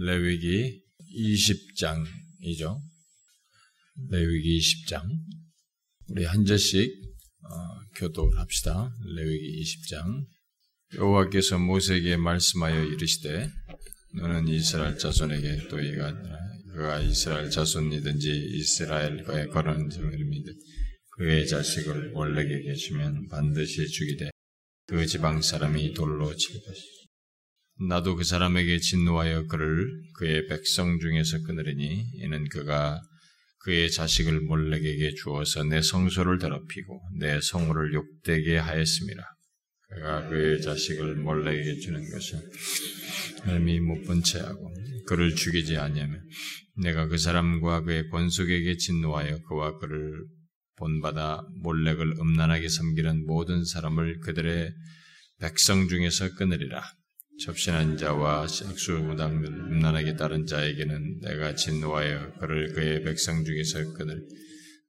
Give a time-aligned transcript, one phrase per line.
[0.00, 0.82] 레위기
[1.14, 2.80] 20장이죠.
[4.10, 5.02] 레위기 20장.
[6.08, 6.90] 우리 한 절씩
[7.44, 8.94] 어, 교독을 합시다.
[9.16, 10.26] 레위기 20장.
[10.94, 13.50] 여호와께서 모세에게 말씀하여 이르시되
[14.14, 16.12] 너는 이스라엘 자손에게 또 이가
[16.72, 20.54] 그가 이스라엘 자손이든지 이스라엘과의 거하는 자들이든
[21.16, 24.30] 그의 자식을 원래게 계시면 반드시 죽이되
[24.86, 27.01] 그 지방 사람이 돌로 칠 것이다.
[27.88, 33.00] 나도 그 사람에게 진노하여 그를 그의 백성 중에서 끊으리니 이는 그가
[33.60, 39.22] 그의 자식을 몰렉에게 주어서 내 성소를 더럽히고 내 성호를 욕되게 하였습니다.
[39.88, 42.40] 그가 그의 자식을 몰렉에게 주는 것은
[43.44, 44.74] 삶이 못본 채하고
[45.06, 46.22] 그를 죽이지 아니하면
[46.82, 50.24] 내가 그 사람과 그의 권속에게 진노하여 그와 그를
[50.76, 54.72] 본받아 몰렉을 음란하게 섬기는 모든 사람을 그들의
[55.38, 56.82] 백성 중에서 끊으리라.
[57.44, 64.24] 접신한 자와 색수무당 음란하게 따른 자에게는 내가 진노하여 그를 그의 백성 중에서 끊을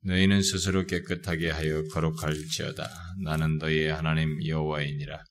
[0.06, 2.88] 너희는 스스로 깨끗하게 하여 거룩할지어다.
[3.24, 5.24] 나는 너희의 하나님 여호와이니라.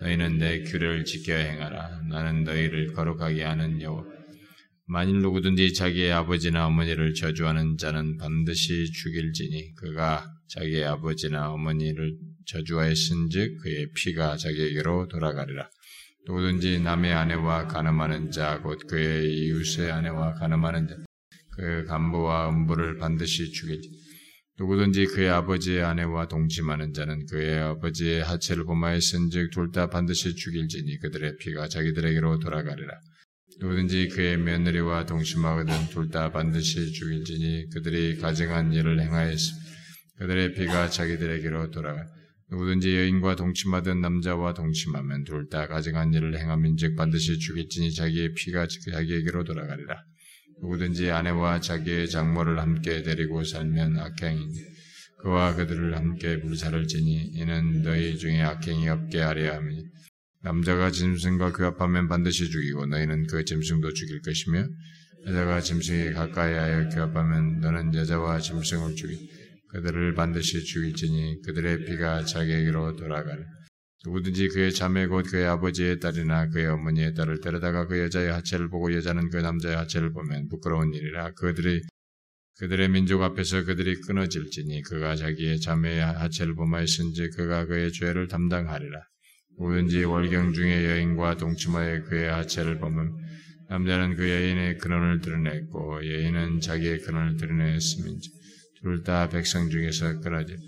[0.00, 2.02] 너희는 내 규례를 지켜 행하라.
[2.08, 4.04] 나는 너희를 거룩하게 하는 여호와
[4.86, 12.16] 만일 누구든지 자기의 아버지나 어머니를 저주하는 자는 반드시 죽일지니 그가 자기의 아버지나 어머니를
[12.46, 15.70] 저주하였은즉 그의 피가 자기에게로 돌아가리라
[16.26, 20.96] 누구든지 남의 아내와 가늠하는 자, 곧 그의 이웃의 아내와 가늠하는 자,
[21.56, 23.90] 그 간부와 음부를 반드시 죽이지.
[24.58, 31.36] 누구든지 그의 아버지의 아내와 동침하는 자는 그의 아버지의 하체를 범하였은즉 둘 다 반드시 죽일지니 그들의
[31.38, 32.92] 피가 자기들에게로 돌아가리라.
[33.60, 39.52] 누구든지 그의 며느리와 동침하거든 둘 다 반드시 죽일지니 그들이 가증한 일을 행하였으
[40.18, 42.06] 그들의 피가 자기들에게로 돌아가.
[42.50, 49.44] 누구든지 여인과 동침하던 남자와 동침하면 둘 다 가증한 일을 행함인즉 반드시 죽일지니 자기의 피가 자기에게로
[49.44, 50.04] 돌아가리라.
[50.60, 54.54] 누구든지 아내와 자기의 장모를 함께 데리고 살면 악행이니
[55.22, 59.84] 그와 그들을 함께 불사를 지니 이는 너희 중에 악행이 없게 하려 함이니
[60.42, 64.66] 남자가 짐승과 교합하면 반드시 죽이고 너희는 그 짐승도 죽일 것이며
[65.26, 69.30] 여자가 짐승에 가까이하여 교합하면 너는 여자와 짐승을 죽이
[69.74, 73.42] 그들을 반드시 죽일지니 그들의 피가 자기에게로 돌아가리.
[74.06, 78.94] 누구든지 그의 자매 곧 그의 아버지의 딸이나 그의 어머니의 딸을 데려다가 그 여자의 하체를 보고
[78.94, 81.82] 여자는 그 남자의 하체를 보면 부끄러운 일이라 그들이
[82.58, 89.02] 그들의 민족 앞에서 그들이 끊어질지니 그가 자기의 자매의 하체를 범하였은지 그가 그의 죄를 담당하리라.
[89.58, 93.10] 누구든지 월경 중에 여인과 동침하여 그의 하체를 범은
[93.70, 98.43] 남자는 그 여인의 근원을 드러냈고 여인은 자기의 근원을 드러냈음인지
[98.84, 100.58] 둘 다 백성 중에서 끊어질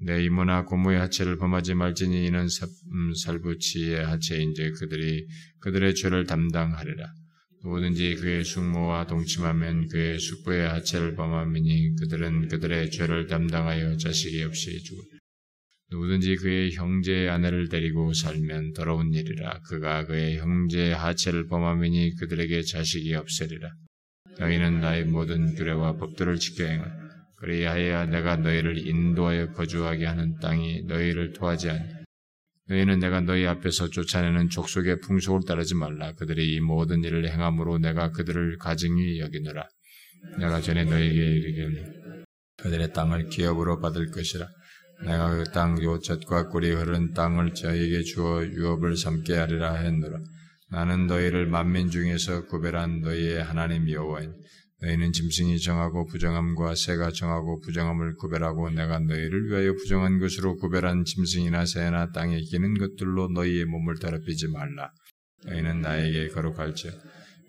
[0.00, 2.48] 내 이모나 고모의 하체를 범하지 말지니 이는
[2.92, 5.28] 음, 살부치의 하체인지 그들이
[5.60, 7.06] 그들의 죄를 담당하리라.
[7.62, 15.04] 누구든지 그의 숙모와 동침하면 그의 숙부의 하체를 범함이니 그들은 그들의 죄를 담당하여 자식이 없이 죽을.
[15.92, 19.60] 누구든지 그의 형제의 아내를 데리고 살면 더러운 일이라.
[19.68, 23.70] 그가 그의 형제의 하체를 범함이니 그들에게 자식이 없으리라.
[24.40, 27.09] 너희는 나의 모든 규례와 법들을 지켜 행하라.
[27.40, 32.00] 그리하여 내가 너희를 인도하여 거주하게 하는 땅이 너희를 토하지 않니.
[32.68, 36.12] 너희는 내가 너희 앞에서 쫓아내는 족속의 풍속을 따르지 말라.
[36.12, 39.66] 그들이 이 모든 일을 행함으로 내가 그들을 가증히 여기느라.
[40.38, 42.24] 내가 전에 너희에게 이르기를
[42.58, 44.46] 그들의 땅을 기업으로 받을 것이라.
[45.06, 50.18] 내가 그 땅 요젖과 꿀이 흐른 땅을 저에게 주어 유업을 삼게 하리라 했노라.
[50.70, 54.32] 나는 너희를 만민 중에서 구별한 너희의 하나님 여호와이니
[54.82, 61.66] 너희는 짐승이 정하고 부정함과 새가 정하고 부정함을 구별하고 내가 너희를 위하여 부정한 것으로 구별한 짐승이나
[61.66, 64.90] 새나 땅에 기는 것들로 너희의 몸을 더럽히지 말라.
[65.44, 66.90] 너희는 나에게 거룩할지.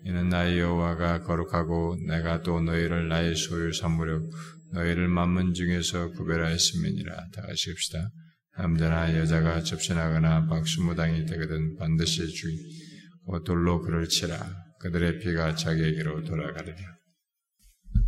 [0.04, 4.20] 이는 나의 여호와가 거룩하고 내가 또 너희를 나의 소유 삼으려
[4.72, 7.14] 너희를 만문 중에서 구별하였음이니라.
[7.32, 8.10] 다 같이 합시다.
[8.58, 12.58] 남자나 여자가 접신하거나 박수무당이 되거든 반드시 주의
[13.24, 14.38] 곧 돌로 그를 치라.
[14.80, 17.01] 그들의 피가 자기에게로 돌아가리라.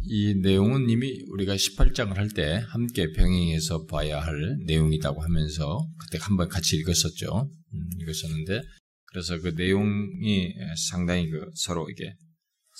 [0.06, 6.49] 이 내용은 이미 우리가 18장을 할 때 함께 병행해서 봐야 할 내용이라고 하면서 그때 한번
[6.49, 7.51] 같이 읽었었죠.
[7.75, 8.61] 음, 읽었었는데
[9.06, 10.53] 그래서 그 내용이
[10.91, 12.15] 상당히 그 서로 이게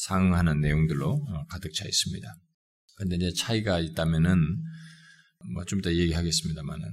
[0.01, 2.27] 상하는 내용들로 어, 가득 차 있습니다.
[2.97, 4.39] 근데 이제 차이가 있다면은
[5.55, 6.85] 뭐 좀 이따 얘기하겠습니다만은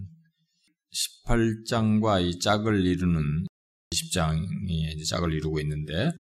[1.26, 3.46] 18장과 이 짝을 이루는
[3.94, 6.12] 20장이 짝을 이루고 있는데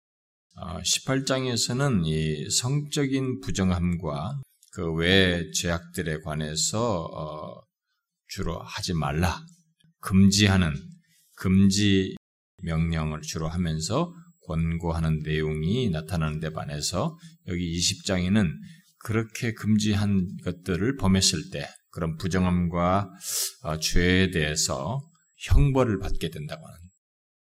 [0.61, 4.41] 18장에서는 어, 이 성적인 부정함과
[4.73, 7.63] 그외 죄악들에 관해서 어,
[8.29, 9.41] 주로 하지 말라.
[10.01, 10.75] 금지하는
[11.37, 12.15] 금지
[12.63, 14.13] 명령을 주로 하면서
[14.47, 17.17] 권고하는 내용이 나타나는 데 반해서
[17.47, 18.51] 여기 20장에는
[18.99, 23.11] 그렇게 금지한 것들을 범했을 때 그런 부정함과
[23.63, 25.01] 어, 죄에 대해서
[25.47, 26.79] 형벌을 받게 된다고 하는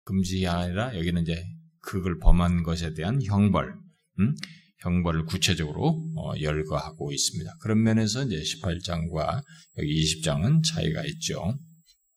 [0.05, 1.45] 금지가 아니라 여기는 이제
[1.87, 3.75] 그걸 범한 것에 대한 형벌,
[4.21, 4.35] 음?
[4.81, 7.51] 형벌을 구체적으로 어, 열거하고 있습니다.
[7.63, 9.43] 그런 면에서 이제 18장과
[9.79, 11.57] 여기 20장은 차이가 있죠.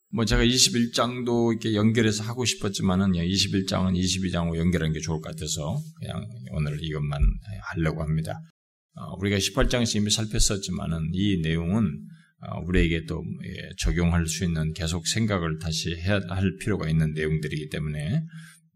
[0.09, 6.25] 뭐 제가 21장도 이렇게 연결해서 하고 싶었지만은 21장은 22장으로 연결하는 게 좋을 것 같아서 그냥
[6.51, 7.21] 오늘 이것만
[7.71, 8.39] 하려고 합니다.
[8.95, 12.01] 어, 우리가 18장에서 이미 살폈었지만은 이 내용은
[12.39, 17.69] 어, 우리에게 또 예, 적용할 수 있는 계속 생각을 다시 해야 할 필요가 있는 내용들이기
[17.69, 18.23] 때문에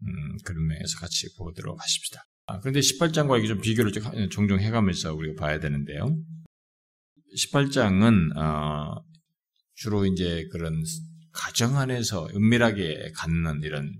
[0.06, 2.24] 음, 그런 면에서 같이 보도록 하십시다.
[2.46, 3.92] 아, 그런데 18장과 이게 좀 비교를
[4.30, 6.16] 종종 해가면서 우리가 봐야 되는데요.
[7.36, 9.02] 18장은 어,
[9.74, 10.82] 주로 이제 그런
[11.32, 13.90] 가정 안에서 은밀하게 갖는 이런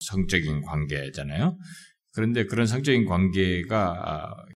[0.00, 1.56] 성적인 관계잖아요.
[2.12, 4.46] 그런데 그런 성적인 관계가 아,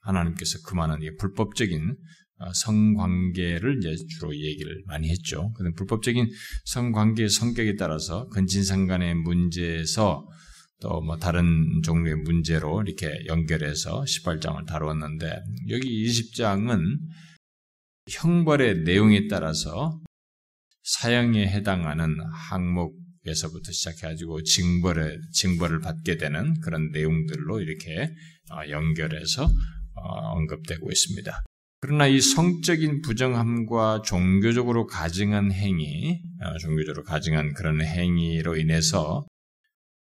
[0.00, 1.96] 하나님께서 그만한 불법적인 어,
[2.54, 5.52] 성관계를 이제 주로 얘기를 많이 했죠.
[5.54, 6.28] 근데 불법적인
[6.64, 10.26] 성관계의 성격에 따라서 근친상간의 문제에서
[10.80, 16.98] 또 뭐 다른 종류의 문제로 이렇게 연결해서 18장을 다루었는데 여기 20장은
[18.10, 19.98] 형벌의 내용에 따라서
[20.82, 28.14] 사형에 해당하는 항목에서부터 시작해가지고 징벌을 징벌을 받게 되는 그런 내용들로 이렇게
[28.50, 31.45] 어, 연결해서 어, 언급되고 있습니다.
[31.80, 39.26] 그러나 이 성적인 부정함과 종교적으로 가증한 행위, 어, 종교적으로 가증한 그런 행위로 인해서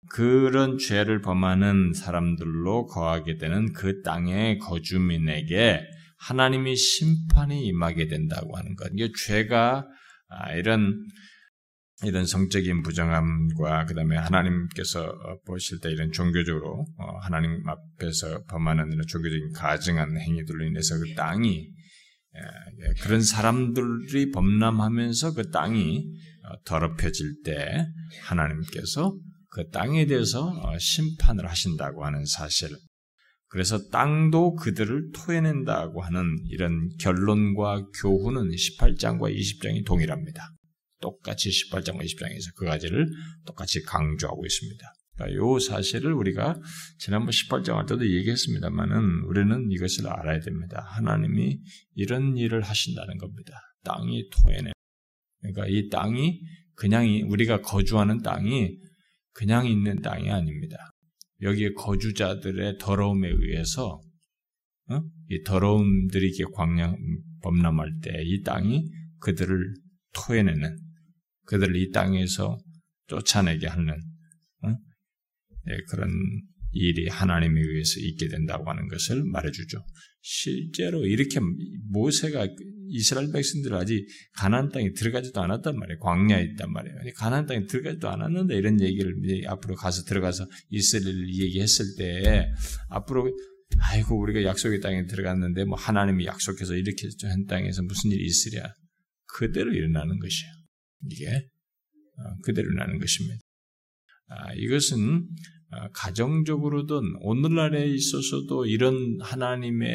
[0.09, 5.81] 그런 죄를 범하는 사람들로 거하게 되는 그 땅의 거주민에게
[6.19, 8.91] 하나님이 심판이 임하게 된다고 하는 것.
[8.93, 9.85] 이게 죄가
[10.29, 11.03] 아, 이런
[12.05, 15.13] 이런 성적인 부정함과 그 다음에 하나님께서
[15.45, 21.69] 보실 때 이런 종교적으로 어, 하나님 앞에서 범하는 이런 종교적인 가증한 행위들로 인해서 그 땅이
[23.01, 26.05] 그런 사람들이 범람하면서 그 땅이
[26.45, 27.87] 어, 더럽혀질 때
[28.23, 29.15] 하나님께서
[29.49, 32.69] 그 땅에 대해서 어, 심판을 하신다고 하는 사실.
[33.47, 40.49] 그래서 땅도 그들을 토해낸다고 하는 이런 결론과 교훈은 18장과 20장이 동일합니다.
[41.03, 43.05] 똑같이 18장 20장에서 그 가지를
[43.45, 44.93] 똑같이 강조하고 있습니다.
[45.15, 46.59] 그러니까 이 사실을 우리가
[46.97, 50.87] 지난번 18장 할 때도 얘기했습니다만은 우리는 이것을 알아야 됩니다.
[50.95, 51.59] 하나님이
[51.95, 53.53] 이런 일을 하신다는 겁니다.
[53.83, 54.71] 땅이 토해내.
[55.41, 56.39] 그러니까 이 땅이
[56.75, 58.77] 그냥 우리가 거주하는 땅이
[59.33, 60.77] 그냥 있는 땅이 아닙니다.
[61.41, 64.01] 여기에 거주자들의 더러움에 의해서
[64.89, 65.01] 어?
[65.29, 66.97] 이 더러움들이 광량
[67.41, 68.89] 범람할 때 이 땅이
[69.19, 69.73] 그들을
[70.13, 70.77] 토해내는
[71.53, 72.57] 그들을 이 땅에서
[73.07, 73.93] 쫓아내게 하는
[74.63, 74.69] 어?
[75.65, 76.09] 네, 그런
[76.71, 79.85] 일이 하나님에 의해서 있게 된다고 하는 것을 말해주죠.
[80.21, 81.39] 실제로 이렇게
[81.91, 82.47] 모세가
[82.87, 85.99] 이스라엘 백성들 아직 가나안 땅에 들어가지도 않았단 말이에요.
[85.99, 86.97] 광야에 있단 말이에요.
[87.15, 89.13] 가나안 땅에 들어가지도 않았는데 이런 얘기를
[89.47, 92.51] 앞으로 가서 들어가서 이스라엘 얘기했을 때
[92.89, 93.31] 앞으로
[93.91, 98.73] 아이고 우리가 약속의 땅에 들어갔는데 뭐 하나님이 약속해서 이렇게 한 땅에서 무슨 일이 있으랴
[99.27, 100.62] 그대로 일어나는 것이에요.
[101.09, 103.39] 이게 어, 그대로 일어나는 것입니다.
[104.27, 105.27] 아, 이것은
[105.71, 109.93] 어, 가정적으로든 오늘날에 있어서도 이런 하나님의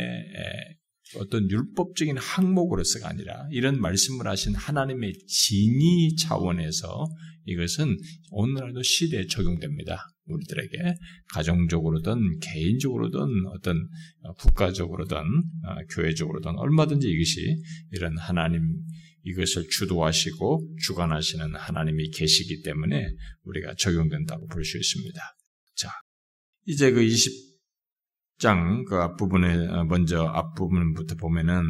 [1.16, 7.06] 어떤 율법적인 항목으로서가 아니라 이런 말씀을 하신 하나님의 진의 차원에서
[7.46, 7.96] 이것은
[8.30, 10.06] 오늘날도 시대에 적용됩니다.
[10.26, 10.94] 우리들에게
[11.32, 13.88] 가정적으로든 개인적으로든 어떤
[14.38, 17.56] 국가적으로든 어, 교회적으로든 얼마든지 이것이
[17.92, 18.60] 이런 하나님
[19.24, 23.08] 이것을 주도하시고 주관하시는 하나님이 계시기 때문에
[23.44, 25.20] 우리가 적용된다고 볼 수 있습니다.
[25.76, 25.90] 자,
[26.66, 31.62] 이제 그 20장 그 앞부분에 어, 먼저 앞부분부터 보면은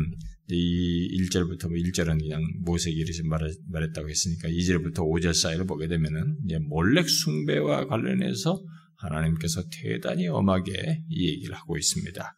[0.51, 3.23] 이 1절부터 1절은 뭐 그냥 모세기 이렇게
[3.69, 8.59] 말했다고 했으니까 2절부터 5절 사이를 보게 되면은 이제 몰렉 숭배와 관련해서
[8.97, 12.35] 하나님께서 대단히 엄하게 이 얘기를 하고 있습니다.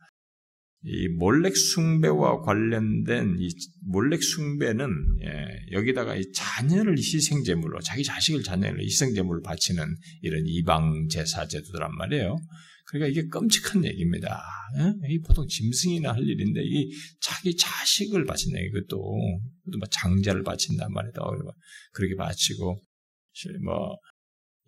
[0.83, 3.49] 이 몰렉 숭배와 관련된 이
[3.83, 4.89] 몰렉 숭배는
[5.23, 9.85] 예, 여기다가 이 자녀를 희생 제물로 자기 자식을 자녀를 희생 제물로 바치는
[10.23, 12.37] 이런 이방 제사 제도란 말이에요.
[12.87, 14.43] 그러니까 이게 끔찍한 얘기입니다.
[14.79, 15.09] 예?
[15.11, 18.99] 이 보통 짐승이나 할 일인데 이 자기 자식을 바친다 이것도
[19.79, 21.21] 막 장자를 바친단 말이다.
[21.93, 22.81] 그렇게 바치고
[23.65, 23.97] 뭐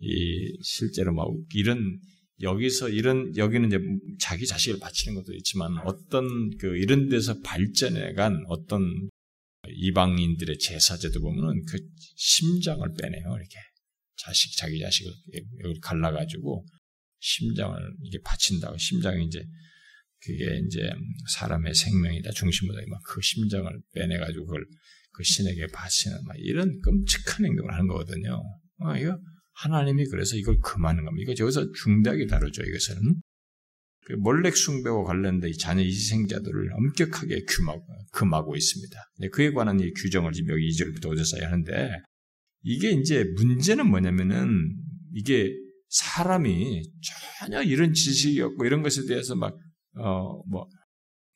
[0.03, 1.99] 이 실제로 막 이런
[2.43, 3.79] 여기서 이런 여기는 이제
[4.19, 9.09] 자기 자식을 바치는 것도 있지만 어떤 그 이런 데서 발전해간 어떤
[9.67, 11.79] 이방인들의 제사제도 보면은 그
[12.15, 13.55] 심장을 빼내요 이렇게
[14.17, 15.11] 자식 자기 자식을
[15.65, 16.65] 여기 갈라가지고
[17.19, 19.43] 심장을 이게 바친다고 심장이 이제
[20.19, 20.89] 그게 이제
[21.29, 24.65] 사람의 생명이다 중심보다 막그 심장을 빼내가지고 그걸
[25.13, 28.41] 그 신에게 바치는 막 이런 끔찍한 행동을 하는 거거든요.
[28.79, 29.17] 아, 이거
[29.53, 31.23] 하나님이 그래서 이걸 금하는 겁니다.
[31.23, 32.63] 이거 저기서 중대하게 다루죠.
[32.63, 33.21] 이것은
[34.05, 38.99] 그 몰렉 숭배와 관련된 이 자녀 이생자들을 엄격하게 금하고, 금하고 있습니다.
[39.31, 41.91] 그에 관한 이 규정을 지금 여기 2절부터 5절 사이 하는데
[42.63, 44.75] 이게 이제 문제는 뭐냐면은
[45.13, 45.51] 이게
[45.89, 46.81] 사람이
[47.39, 49.55] 전혀 이런 지식이 없고 이런 것에 대해서 막
[49.95, 50.67] 어, 뭐,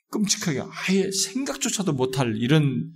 [0.10, 2.92] 끔찍하게 아예 생각조차도 못할 이런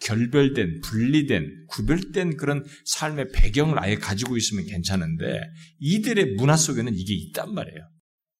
[0.00, 5.40] 결별된, 분리된, 구별된 그런 삶의 배경을 아예 가지고 있으면 괜찮은데
[5.80, 7.80] 이들의 문화 속에는 이게 있단 말이에요.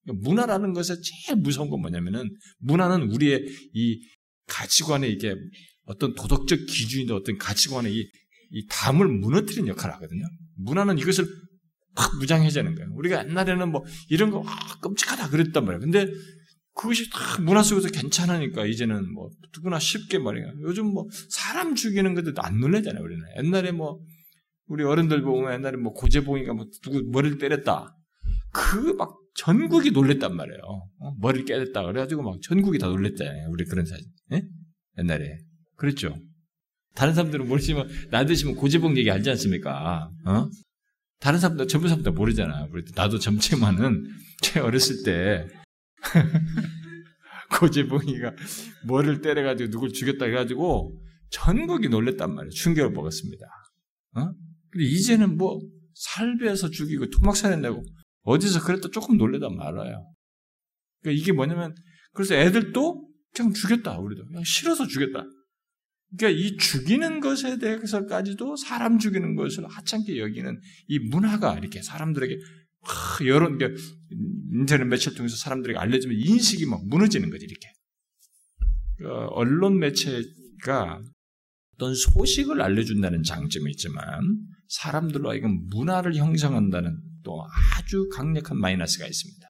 [0.05, 4.00] 그러니까 문화라는 것에 제일 무서운 건 뭐냐면은 문화는 우리의 이
[4.47, 5.35] 가치관에 이게
[5.85, 8.09] 어떤 도덕적 기준이나 어떤 가치관의 이,
[8.53, 10.25] 이 담을 무너뜨리는 역할을 하거든요.
[10.57, 11.27] 문화는 이것을
[11.95, 12.91] 막 무장해제하는 거예요.
[12.95, 15.81] 우리가 옛날에는 뭐 이런 거 아, 끔찍하다 그랬단 말이에요.
[15.81, 16.07] 근데
[16.78, 20.52] 그것이 다 문화 속에서 괜찮으니까 이제는 뭐 누구나 쉽게 말이야.
[20.62, 23.02] 요즘 뭐 사람 죽이는 것도 안 놀래잖아요.
[23.02, 23.99] 우리는 옛날에 뭐
[24.68, 27.94] 우리 어른들 보면 옛날에 뭐 고재봉이가 뭐 누구 머리를 때렸다.
[28.52, 30.61] 그 막 전국이 놀랬단 말이에요.
[31.00, 31.14] 어?
[31.20, 33.49] 머리를 깨졌다 그래가지고 막 전국이 다 놀랬잖아요.
[33.50, 34.06] 우리 그런 사진.
[34.32, 34.42] 예?
[34.99, 35.38] 옛날에
[35.76, 36.16] 그랬죠.
[36.94, 40.11] 다른 사람들은 모르지만 나 드시면 고재봉 얘기 알지 않습니까?
[40.26, 40.49] 어?
[41.20, 42.66] 다른 사람들 전부 사람들 모르잖아.
[42.97, 44.04] 나도 점치만은
[44.42, 45.47] 제 어렸을 때
[47.59, 48.35] 고재봉이가
[48.87, 51.00] 뭐를 때려가지고 누굴 죽였다 해가지고
[51.31, 52.50] 전국이 놀랬단 말이에요.
[52.50, 53.47] 충격을 먹었습니다.
[54.17, 54.33] 어?
[54.71, 55.61] 근데 이제는 뭐
[55.95, 57.83] 살배해서 죽이고 토막살인 내고
[58.23, 60.12] 어디서 그랬다 조금 놀래다 말아요.
[61.00, 61.75] 그러니까 이게 뭐냐면
[62.12, 65.25] 그래서 애들도 그냥 죽였다 우리도 그냥 싫어서 죽였다.
[66.17, 72.38] 그러니까 이 죽이는 것에 대해서까지도 사람 죽이는 것을 하찮게 여기는 이 문화가 이렇게 사람들에게
[73.26, 73.49] 여러
[74.52, 77.68] 인터넷 매체를 통해서 사람들에게 알려지면 인식이 막 무너지는 거지 이렇게.
[78.97, 81.02] 그 언론 매체가
[81.75, 84.02] 어떤 소식을 알려준다는 장점이 있지만
[84.68, 87.44] 사람들로 하여금 문화를 형성한다는 또
[87.75, 89.49] 아주 강력한 마이너스가 있습니다.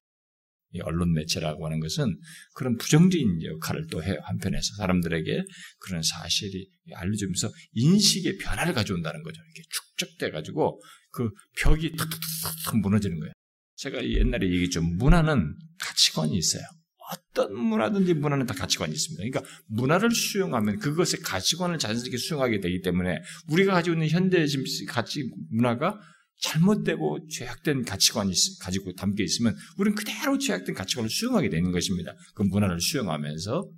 [0.71, 2.15] 이 언론 매체라고 하는 것은
[2.53, 4.19] 그런 부정적인 역할을 또 해요.
[4.23, 5.43] 한편에서 사람들에게
[5.79, 9.41] 그런 사실이 알려주면서 인식의 변화를 가져온다는 거죠.
[9.41, 10.79] 이렇게 축적돼가지고
[11.11, 13.33] 그 벽이 탁탁탁탁 무너지는 거예요.
[13.75, 14.81] 제가 옛날에 얘기했죠.
[14.81, 16.63] 문화는 가치관이 있어요.
[17.11, 19.23] 어떤 문화든지 문화는 다 가치관이 있습니다.
[19.23, 24.45] 그러니까 문화를 수용하면 그것의 가치관을 자연스럽게 수용하게 되기 때문에 우리가 가지고 있는 현대
[24.87, 25.99] 가치 문화가
[26.41, 32.13] 잘못되고 죄악된 가치관이 가지고 담겨 있으면 우리는 그대로 죄악된 가치관을 수용하게 되는 것입니다.
[32.35, 33.69] 그 문화를 수용하면서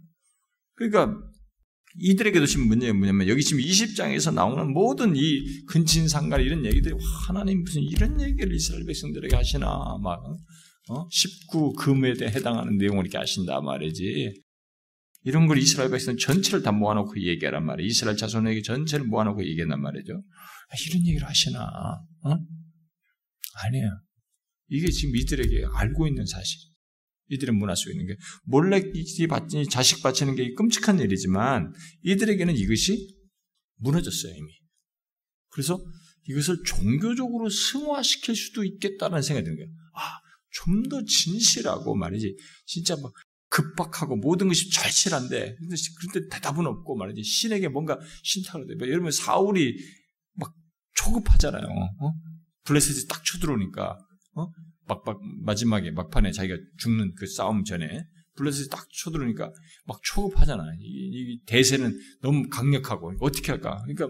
[0.75, 1.17] 그러니까
[1.99, 6.95] 이들에게도 지금 문제가 뭐냐면 여기 지금 20장에서 나오는 모든 이 근친상갈 이런 얘기들이
[7.27, 9.67] 하나님 무슨 이런 얘기를 이스라엘 백성들에게 하시나
[10.01, 10.23] 막
[10.89, 11.07] 어?
[11.09, 14.41] 19 금에 대해 해당하는 내용을 이렇게 하신다 말이지.
[15.23, 17.87] 이런 걸 이스라엘 백성 전체를 다 모아놓고 얘기하란 말이에요.
[17.87, 20.13] 이스라엘 자손에게 전체를 모아놓고 얘기한단 말이죠.
[20.13, 21.61] 아, 이런 얘기를 하시나?
[22.23, 22.37] 어?
[23.63, 24.01] 아니에요.
[24.69, 26.59] 이게 지금 이들에게 알고 있는 사실.
[27.31, 28.81] 이들의 문화 속에 있는 게 몰래
[29.27, 31.73] 바치니 자식 바치는 게 끔찍한 일이지만
[32.03, 33.17] 이들에게는 이것이
[33.77, 34.51] 무너졌어요 이미.
[35.49, 35.79] 그래서
[36.27, 39.69] 이것을 종교적으로 승화시킬 수도 있겠다는 생각이 드는 거예요.
[39.95, 40.19] 아,
[40.51, 42.35] 좀 더 진실하고 말이지.
[42.65, 43.11] 진짜 막
[43.49, 47.23] 급박하고 모든 것이 절실한데 그런데 대답은 없고 말이지.
[47.23, 48.89] 신에게 뭔가 신탁을 돼.
[48.89, 49.75] 여러분 사울이
[50.33, 50.53] 막
[50.95, 51.63] 초급하잖아요.
[51.63, 52.13] 어?
[52.65, 53.97] 블레셋이 딱 쳐들어오니까
[54.35, 54.47] 어?
[54.87, 59.51] 막막 마지막에 막판에 자기가 죽는 그 싸움 전에 블레셋이 딱 쳐들어오니까
[59.85, 60.63] 막 초급하잖아.
[60.79, 63.83] 이, 이 대세는 너무 강력하고 어떻게 할까?
[63.85, 64.07] 그러니까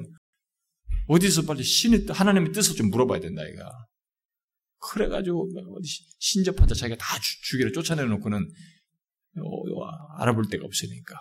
[1.08, 3.70] 어디서 빨리 신의 하나님의 뜻을 좀 물어봐야 된다 이가.
[4.80, 5.50] 그래가지고
[6.20, 8.48] 신접하자 자기가 다 주기를 쫓아내놓고는
[9.38, 9.86] 어, 어,
[10.18, 11.16] 알아볼 데가 없으니까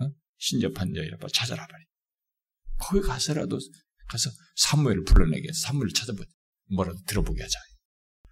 [0.00, 0.10] 어?
[0.38, 1.84] 신접한 자이라 찾아라 빨리.
[2.78, 3.58] 거기 가서라도
[4.08, 6.28] 가서 사무엘을 불러내게 해서 사무엘을 찾아보자.
[6.74, 7.58] 뭐라도 들어보게 하자.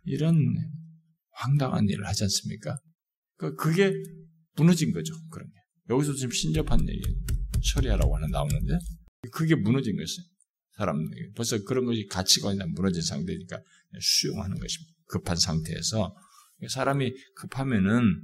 [0.06, 0.36] 이런
[1.30, 2.78] 황당한 일을 하지 않습니까?
[3.36, 3.92] 그, 그게
[4.56, 5.14] 무너진 거죠.
[5.30, 5.54] 그런 게.
[5.90, 7.02] 여기서 지금 신접한 얘기
[7.72, 8.78] 처리하라고 하는 나오는데
[9.30, 10.26] 그게 무너진 것이에요.
[10.76, 13.58] 사람 벌써 그런 것이 가치관이 무너진 상태니까
[14.00, 14.92] 수용하는 것입니다.
[15.06, 16.14] 급한 상태에서
[16.68, 18.22] 사람이 급하면은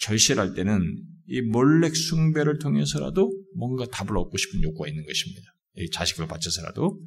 [0.00, 0.80] 절실할 때는
[1.26, 5.50] 이 몰렉 숭배를 통해서라도 뭔가 답을 얻고 싶은 욕구가 있는 것입니다.
[5.92, 7.06] 자식을 바쳐서라도 그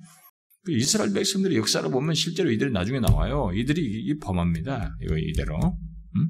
[0.67, 3.51] 이스라엘 백성들의 역사를 보면 실제로 이들이 나중에 나와요.
[3.53, 4.95] 이들이 범합니다.
[5.03, 5.57] 이거 이대로.
[6.15, 6.29] 음?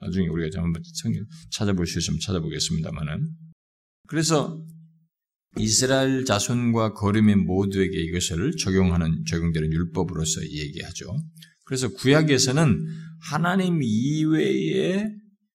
[0.00, 0.82] 나중에 우리가 한번
[1.50, 3.28] 찾아볼 수 있으면 찾아보겠습니다만은.
[4.06, 4.62] 그래서
[5.56, 11.16] 이스라엘 자손과 거름인 모두에게 이것을 적용하는 적용되는 율법으로서 얘기하죠.
[11.64, 12.86] 그래서 구약에서는
[13.20, 15.06] 하나님 이외에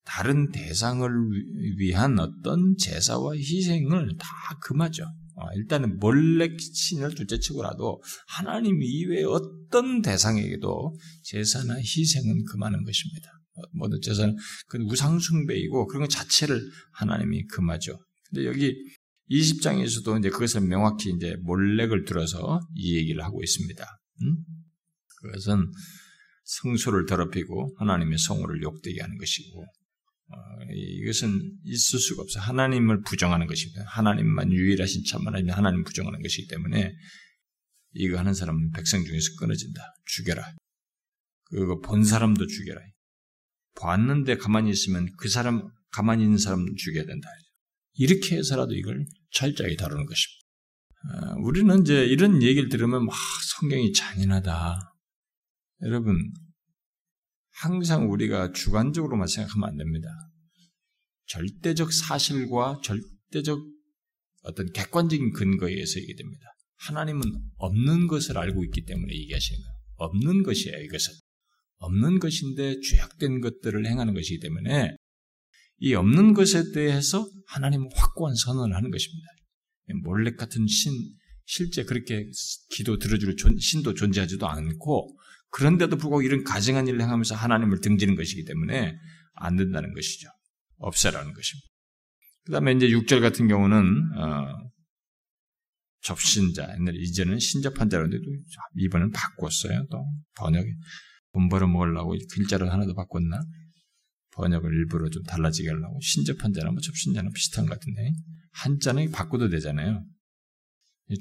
[0.04, 1.10] 다른 대상을
[1.78, 4.28] 위한 어떤 제사와 희생을 다
[4.62, 5.06] 금하죠.
[5.38, 13.30] 아, 일단은 몰렉 신을 둘째치고라도 하나님 이외에 어떤 대상에게도 제사나 희생은 금하는 것입니다.
[13.72, 14.36] 모든 제사는
[14.68, 16.62] 그 우상 숭배이고 그런 것 자체를
[16.94, 17.98] 하나님이 금하죠.
[18.30, 18.76] 근데 여기
[19.30, 23.86] 20장에서도 이제 그것을 명확히 이제 몰렉을 들어서 이 얘기를 하고 있습니다.
[24.22, 24.38] 음?
[25.22, 25.72] 그것은
[26.44, 29.66] 성소를 더럽히고 하나님의 성호를 욕되게 하는 것이고 어,
[30.74, 32.40] 이것은 있을 수가 없어.
[32.40, 33.84] 하나님을 부정하는 것입니다.
[33.88, 36.94] 하나님만 유일하신 참 하나님, 하나님 부정하는 것이기 때문에
[37.94, 39.82] 이거 하는 사람은 백성 중에서 끊어진다.
[40.06, 40.56] 죽여라.
[41.46, 42.82] 그거 본 사람도 죽여라.
[43.80, 47.28] 봤는데 가만히 있으면 그 사람, 가만히 있는 사람 죽여야 된다.
[47.94, 50.46] 이렇게 해서라도 이걸 철저하게 다루는 것입니다.
[51.08, 53.16] 아, 우리는 이제 이런 얘기를 들으면, 와,
[53.60, 54.80] 성경이 잔인하다.
[55.84, 56.34] 여러분,
[57.58, 60.10] 항상 우리가 주관적으로만 생각하면 안 됩니다.
[61.28, 63.60] 절대적 사실과 절대적
[64.44, 66.46] 어떤 객관적인 근거에 의해서 얘기됩니다.
[66.78, 67.22] 하나님은
[67.58, 69.76] 없는 것을 알고 있기 때문에 얘기하시는 거예요.
[69.96, 71.14] 없는 것이에요, 이것은.
[71.78, 74.96] 없는 것인데 죄악된 것들을 행하는 것이기 때문에
[75.78, 79.28] 이 없는 것에 대해서 하나님은 확고한 선언을 하는 것입니다.
[80.04, 80.92] 몰렉 같은 신,
[81.46, 82.30] 실제 그렇게
[82.70, 85.18] 기도 들어줄 신도 존재하지도 않고
[85.56, 88.94] 그런데도 불구하고 이런 가증한 일을 행하면서 하나님을 등지는 것이기 때문에
[89.36, 90.28] 안 된다는 것이죠.
[90.80, 91.68] 없애라는 것입니다.
[92.44, 94.70] 그 다음에 이제 6절 같은 경우는, 어,
[96.02, 98.18] 접신자, 옛날에 이제는 신접한 자라는데
[98.80, 99.88] 이번은 바꿨어요.
[99.90, 100.70] 또 번역이.
[101.32, 103.40] 돈 벌어 먹으려고 글자를 하나 더 바꿨나?
[104.32, 105.98] 번역을 일부러 좀 달라지게 하려고.
[106.02, 108.12] 신접한 자나 뭐 접신자는 비슷한 것 같은데.
[108.52, 110.04] 한자는 바꿔도 되잖아요.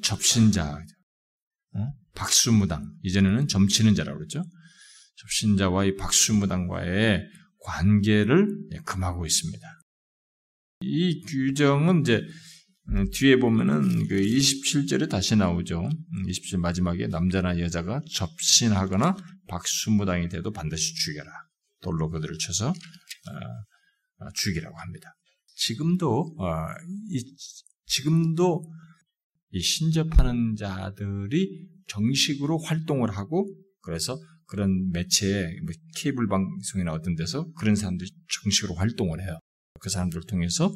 [0.03, 0.83] 접신자.
[1.75, 1.93] 어?
[2.15, 4.43] 박수무당, 이전에는 점치는 자라고 그랬죠.
[5.17, 7.27] 접신자와의 박수무당과의
[7.59, 9.81] 관계를 예, 금하고 있습니다.
[10.81, 12.21] 이 규정은 이제
[12.89, 15.89] 음, 뒤에 보면은 그 27절에 다시 나오죠.
[16.27, 21.31] 27절 음, 마지막에 남자나 여자가 접신하거나 박수무당이 돼도 반드시 죽여라.
[21.81, 25.15] 돌로 그들을 쳐서 어, 어, 죽이라고 합니다.
[25.55, 26.67] 지금도 어,
[27.87, 28.63] 지금도
[29.51, 33.47] 이 신접하는 자들이 정식으로 활동을 하고
[33.81, 38.09] 그래서 그런 매체에 뭐 케이블 방송이나 어떤 데서 그런 사람들이
[38.43, 39.39] 정식으로 활동을 해요.
[39.79, 40.73] 그 사람들을 통해서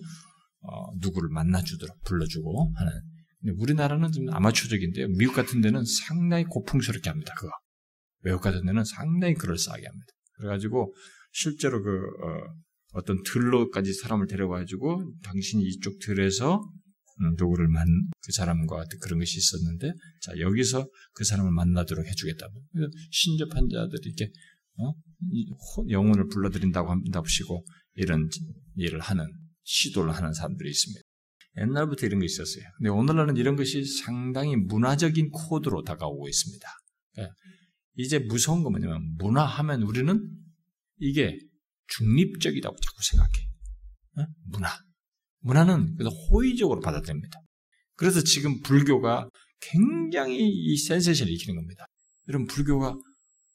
[0.62, 2.92] 어, 누구를 만나주도록 불러주고 하는.
[3.40, 5.08] 근데 우리나라는 좀 아마추어적인데요.
[5.18, 7.34] 미국 같은 데는 상당히 고풍스럽게 합니다.
[7.38, 7.52] 그거.
[8.24, 10.08] 외국 같은 데는 상당히 그럴싸하게 합니다.
[10.34, 10.94] 그래가지고
[11.32, 12.02] 실제로 그
[12.94, 16.79] 어, 떤 들로까지 사람을 데려가지고 당신이 이쪽 들에서 음,
[17.38, 17.88] 누구를 만,
[18.22, 22.64] 그 사람과 그런 것이 있었는데, 자, 여기서 그 사람을 만나도록 해주겠다고.
[23.12, 24.32] 신접한 자들이 이렇게,
[24.78, 24.94] 어?
[25.90, 28.30] 영혼을 불러들인다고 한답시고, 이런
[28.76, 29.26] 일을 하는,
[29.64, 31.02] 시도를 하는 사람들이 있습니다.
[31.58, 32.64] 옛날부터 이런 게 있었어요.
[32.78, 36.68] 근데 오늘날은 이런 것이 상당히 문화적인 코드로 다가오고 있습니다.
[37.14, 37.36] 그러니까
[37.96, 40.30] 이제 무서운 건 뭐냐면, 문화하면 우리는
[41.00, 41.38] 이게
[41.88, 43.34] 중립적이라고 자꾸 생각해.
[44.20, 44.28] 어?
[44.46, 44.70] 문화.
[45.42, 45.98] 문화는
[46.32, 47.40] 호의적으로 받아들입니다.
[47.96, 49.30] 그래서 지금 불교가
[49.62, 51.86] 굉장히 이 센세이션을 일으키는 겁니다.
[52.28, 52.96] 여러분, 불교가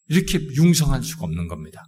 [0.09, 1.83] 이렇게 융성할 수가 없는 겁니다.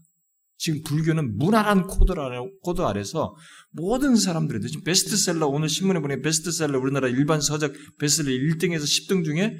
[0.58, 3.34] 지금 불교는 문화란 코드, 아래, 코드 아래서
[3.72, 9.54] 모든 사람들이 지금 베스트셀러, 오늘 신문에 보니 베스트셀러, 우리나라 일반 서적 베스트셀러 1등에서 10등 중에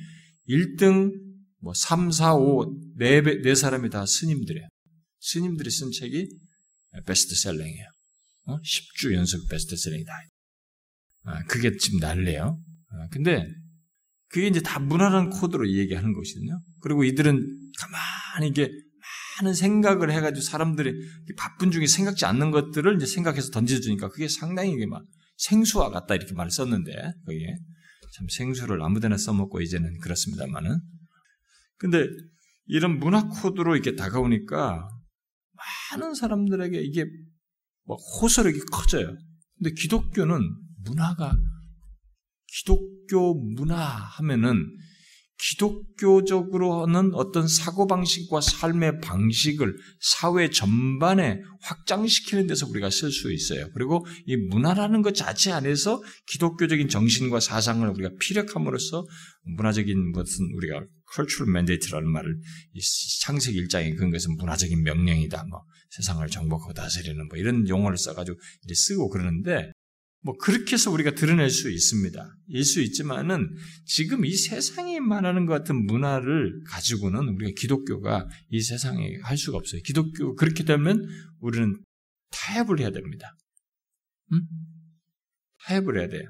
[0.49, 1.13] 1등,
[1.61, 2.65] 뭐 3, 4, 5,
[2.99, 4.69] 4, 4사람이 다 스님들이에요.
[5.21, 6.29] 스님들이 쓴 책이
[7.07, 7.96] 베스트셀러예요.
[8.47, 8.59] 어?
[8.59, 10.13] 10주 연속 베스트셀러이다.
[11.25, 12.61] 아, 그게 지금 난리예요.
[12.91, 13.45] 아, 근데
[14.29, 16.61] 그게 이제 다 문화라는 코드로 얘기하는 것이거든요.
[16.81, 18.71] 그리고 이들은 가만히 이게
[19.41, 20.93] 많은 생각을 해가지고 사람들이
[21.37, 25.03] 바쁜 중에 생각지 않는 것들을 이제 생각해서 던져주니까 그게 상당히 이게 막
[25.37, 26.93] 생수와 같다 이렇게 말을 썼는데
[27.27, 27.57] 그게
[28.15, 30.81] 참 생수를 아무데나 써먹고 이제는 그렇습니다만은
[31.77, 32.07] 근데
[32.67, 34.89] 이런 문화 코드로 이렇게 다가오니까
[35.93, 37.05] 많은 사람들에게 이게
[37.87, 39.17] 뭐 호소력이 커져요.
[39.59, 40.41] 근데 기독교는
[40.85, 41.37] 문화가
[42.47, 44.67] 기독교 문화 하면은
[45.39, 53.69] 기독교적으로는 어떤 사고방식과 삶의 방식을 사회 전반에 확장시키는 데서 우리가 쓸 수 있어요.
[53.75, 59.05] 그리고 이 문화라는 것 자체 안에서 기독교적인 정신과 사상을 우리가 피력함으로써
[59.45, 62.41] 문화적인 무슨 우리가 cultural mandate라는 말을
[63.21, 65.45] 창세기 1장에 그런 것은 문화적인 명령이다.
[65.51, 65.61] 뭐
[65.97, 68.39] 세상을 정복하고 다스리는 뭐 이런 용어를 써가지고
[68.75, 69.73] 쓰고 그러는데
[70.23, 72.29] 뭐 그렇게 해서 우리가 드러낼 수 있습니다.
[72.49, 73.55] 일 수 있지만은
[73.85, 79.81] 지금 이 세상이 말하는 것 같은 문화를 가지고는 우리가 기독교가 이 세상에 할 수가 없어요.
[79.85, 81.07] 기독교 그렇게 되면
[81.41, 81.81] 우리는
[82.31, 83.37] 타협을 해야 됩니다.
[84.33, 84.41] 음?
[85.65, 86.29] 타협을 해야 돼요.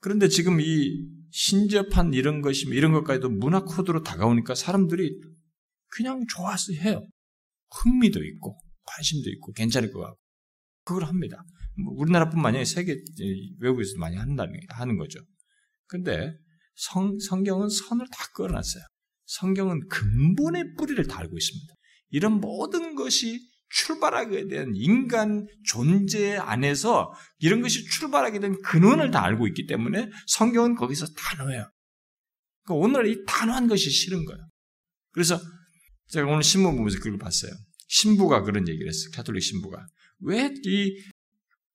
[0.00, 5.20] 그런데 지금 이 신접한 이런 것이 이런 것까지도 문화 코드로 다가오니까 사람들이
[5.88, 7.06] 그냥 좋아서 해요.
[7.70, 8.58] 흥미도 있고
[8.96, 10.18] 관심도 있고 괜찮을 것 같고
[10.84, 11.42] 그걸 합니다.
[11.84, 12.96] 뭐 우리나라뿐만 아니라 세계
[13.60, 15.20] 외국에서도 많이 한다는 하는 거죠.
[15.86, 16.34] 근데
[16.74, 18.84] 성, 성경은 선을 다 끌어놨어요.
[19.26, 21.74] 성경은 근본의 뿌리를 달고 있습니다.
[22.10, 29.46] 이런 모든 것이 출발하게 된 인간 존재 안에서 이런 것이 출발하게 된 근원을 다 알고
[29.48, 31.70] 있기 때문에 성경은 거기서 단호해요.
[32.64, 34.48] 그러니까 오늘 이 단호한 것이 싫은 거예요.
[35.12, 35.38] 그래서
[36.08, 37.52] 제가 오늘 신문 보면서 그걸 봤어요.
[37.88, 39.10] 신부가 그런 얘기를 했어요.
[39.14, 39.86] 카톨릭 신부가.
[40.20, 41.02] 왜 이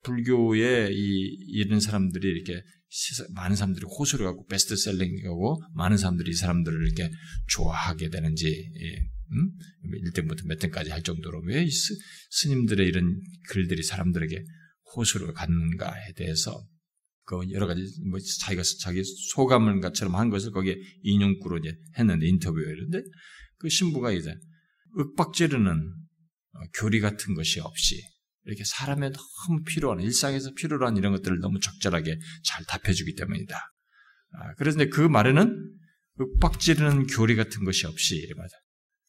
[0.03, 2.61] 불교의 이, 이런 사람들이 이렇게
[3.33, 7.09] 많은 사람들이 호소를 하고 best selling하고 많은 사람들이 이 사람들을 이렇게
[7.47, 8.97] 좋아하게 되는지 예,
[9.31, 9.51] 음?
[10.05, 11.95] 1등부터 몇 등까지 할 정도로 왜 스,
[12.29, 14.43] 스님들의 이런 글들이 사람들에게
[14.95, 16.63] 호소를 갖는가에 대해서
[17.25, 19.01] 그 여러 가지 뭐 자기가 자기
[19.33, 23.01] 소감을 것처럼 한 것을 거기에 인용구로 이제 했는데 인터뷰였는데
[23.57, 24.35] 그 신부가 이제
[24.97, 28.01] 윽박지르는 어, 교리 같은 것이 없이
[28.45, 33.55] 이렇게 사람의 너무 필요한 일상에서 필요로 한 이런 것들을 너무 적절하게 잘 답해주기 때문이다.
[33.55, 35.71] 아, 그래서 그 말에는
[36.19, 38.55] 윽박지르는 교리 같은 것이 없이 맞아.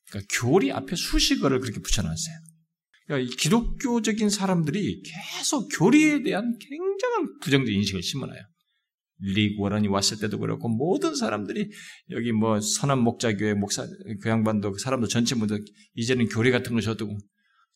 [0.09, 2.37] 그러니까 교리 앞에 수식어를 그렇게 붙여놨어요.
[3.07, 8.41] 그러니까 기독교적인 사람들이 계속 교리에 대한 굉장한 부정적 인식을 심어놔요.
[9.21, 11.71] 릭 워런이 왔을 때도 그렇고 모든 사람들이
[12.11, 13.87] 여기 뭐 선한 목자 교회 목사
[14.21, 15.59] 그 양반도 그 사람도 전체 모두
[15.95, 17.17] 이제는 교리 같은 거 저도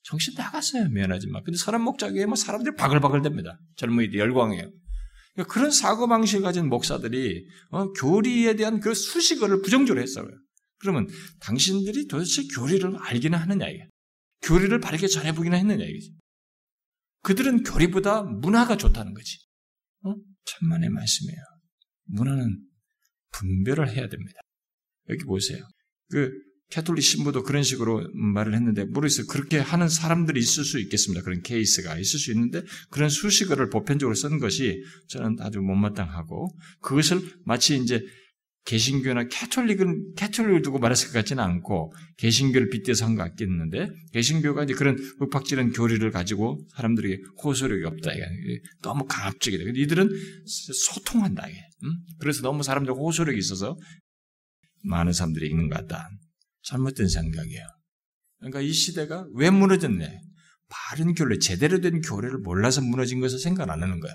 [0.02, 4.70] 정신 나갔어요 미안하지만 근데 선한 목자 교회 뭐 사람들이 바글바글 됩니다 젊은이들 열광해요
[5.38, 10.26] 그러니까 그런 사고 방식을 가진 목사들이 어, 교리에 대한 그 수식어를 부정적으로 했어요.
[10.80, 11.06] 그러면
[11.40, 13.88] 당신들이 도대체 교리를 알기는 하느냐 이게
[14.42, 16.12] 교리를 바르게 전해보기는 했느냐 이거지.
[17.22, 19.38] 그들은 교리보다 문화가 좋다는 거지.
[20.04, 20.14] 어?
[20.60, 21.42] 천만의 말씀이에요.
[22.04, 22.58] 문화는
[23.32, 24.40] 분별을 해야 됩니다.
[25.10, 25.66] 여기 보세요.
[26.10, 26.30] 그
[26.70, 29.26] 캐톨릭 신부도 그런 식으로 말을 했는데 모르겠어요.
[29.26, 31.22] 그렇게 하는 사람들이 있을 수 있겠습니다.
[31.22, 37.78] 그런 케이스가 있을 수 있는데 그런 수식어를 보편적으로 쓴 것이 저는 아주 못마땅하고 그것을 마치
[37.78, 38.04] 이제
[38.68, 44.74] 개신교나 캐톨릭은 캐톨릭을 두고 말했을 것 같지는 않고 개신교를 빗대서 한 것 같겠는데 개신교가 이제
[44.74, 48.10] 그런 윽박지른 교리를 가지고 사람들에게 호소력이 없다.
[48.82, 49.72] 너무 강압적이다.
[49.74, 50.10] 이들은
[50.84, 51.46] 소통한다.
[51.46, 51.96] 음?
[52.18, 53.78] 그래서 너무 사람들 호소력이 있어서
[54.84, 56.10] 많은 사람들이 읽는 것 같다.
[56.64, 57.64] 잘못된 생각이에요.
[58.38, 60.20] 그러니까 이 시대가 왜 무너졌네?
[60.68, 64.14] 바른 교례, 제대로 된 교례를 몰라서 무너진 것을 생각 안 하는 거예요.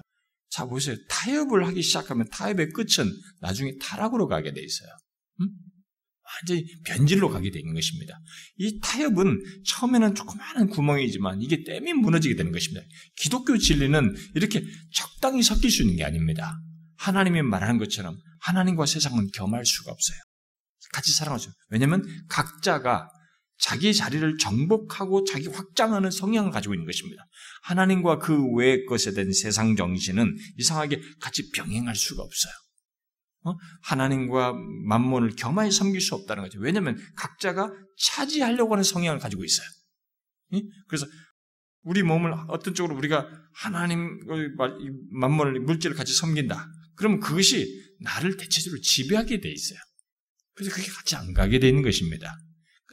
[0.54, 0.96] 자, 보세요.
[1.10, 3.12] 타협을 하기 시작하면 타협의 끝은
[3.42, 4.90] 나중에 타락으로 가게 돼 있어요.
[5.42, 5.50] 음?
[6.24, 8.20] 완전히 변질로 가게 되는 것입니다.
[8.58, 12.86] 이 타협은 처음에는 조그마한 구멍이지만 이게 땜이 무너지게 되는 것입니다.
[13.16, 14.64] 기독교 진리는 이렇게
[14.94, 16.56] 적당히 섞일 수 있는 게 아닙니다.
[16.98, 20.18] 하나님이 말하는 것처럼 하나님과 세상은 겸할 수가 없어요.
[20.92, 21.50] 같이 살아가죠.
[21.70, 23.10] 왜냐하면 각자가
[23.64, 27.26] 자기 자리를 정복하고 자기 확장하는 성향을 가지고 있는 것입니다.
[27.62, 32.54] 하나님과 그 외의 것에 대한 세상 정신은 이상하게 같이 병행할 수가 없어요.
[33.46, 33.56] 어?
[33.84, 34.54] 하나님과
[34.86, 36.60] 만몬을 겸하여 섬길 수 없다는 거죠.
[36.60, 39.66] 왜냐하면 각자가 차지하려고 하는 성향을 가지고 있어요.
[40.90, 41.06] 그래서
[41.84, 44.20] 우리 몸을 어떤 쪽으로 우리가 하나님
[45.12, 46.68] 만몬을 물질을 같이 섬긴다.
[46.96, 47.66] 그러면 그것이
[48.02, 49.80] 나를 대체적으로 지배하게 돼 있어요.
[50.54, 52.38] 그래서 그게 같이 안 가게 되는 것입니다.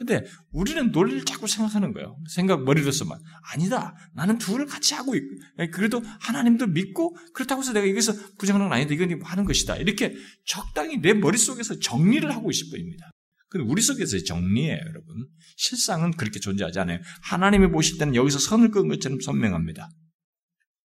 [0.01, 2.17] 근데 우리는 논리를 자꾸 생각하는 거예요.
[2.27, 3.19] 생각 머리로서만.
[3.53, 3.95] 아니다.
[4.15, 5.27] 나는 둘을 같이 하고 있고,
[5.71, 8.95] 그래도 하나님도 믿고, 그렇다고 해서 내가 여기서 부정하는 건 아니다.
[8.95, 9.75] 이건 하는 것이다.
[9.75, 10.15] 이렇게
[10.47, 13.11] 적당히 내 머릿속에서 정리를 하고 있을 뿐입니다.
[13.47, 15.27] 근데 우리 속에서의 정리예요, 여러분.
[15.55, 16.97] 실상은 그렇게 존재하지 않아요.
[17.21, 19.87] 하나님이 보실 때는 여기서 선을 끄은 것처럼 선명합니다.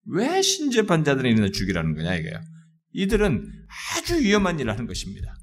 [0.08, 2.38] 왜 신재판자들을 인해 죽이라는 거냐, 이거예요.
[2.92, 3.50] 이들은
[3.96, 5.34] 아주 위험한 일을 하는 것입니다.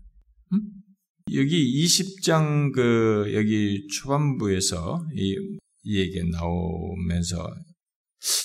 [1.27, 1.33] 음?
[1.35, 5.35] 여기 20장 그 여기 초반부에서 이,
[5.83, 7.47] 이 얘기가 나오면서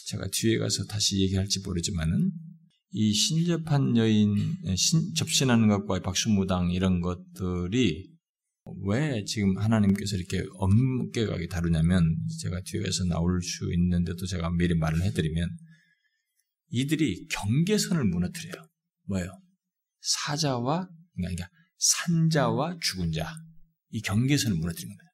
[0.06, 2.32] 제가 뒤에 가서 다시 얘기할지 모르지만은
[2.90, 8.10] 이 신접한 여인 신, 접신하는 것과 박수무당 이런 것들이
[8.84, 15.02] 왜 지금 하나님께서 이렇게 엄격하게 다루냐면 제가 뒤에 가서 나올 수 있는데도 제가 미리 말을
[15.02, 15.48] 해드리면
[16.70, 18.68] 이들이 경계선을 무너뜨려요.
[19.06, 19.40] 뭐예요?
[20.00, 23.34] 사자와 그러니까 산자와 죽은 자,
[23.90, 25.04] 이 경계선을 무너뜨린 겁니다.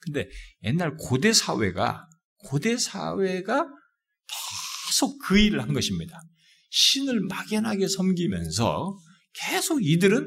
[0.00, 0.28] 근데
[0.64, 2.08] 옛날 고대 사회가,
[2.38, 3.66] 고대 사회가
[4.86, 6.20] 계속 그 일을 한 것입니다.
[6.70, 8.96] 신을 막연하게 섬기면서
[9.34, 10.26] 계속 이들은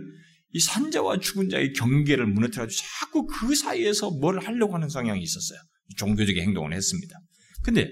[0.51, 5.59] 이 산자와 죽은 자의 경계를 무너뜨려가지고 자꾸 그 사이에서 뭘 하려고 하는 성향이 있었어요.
[5.97, 7.19] 종교적인 행동을 했습니다.
[7.63, 7.89] 근데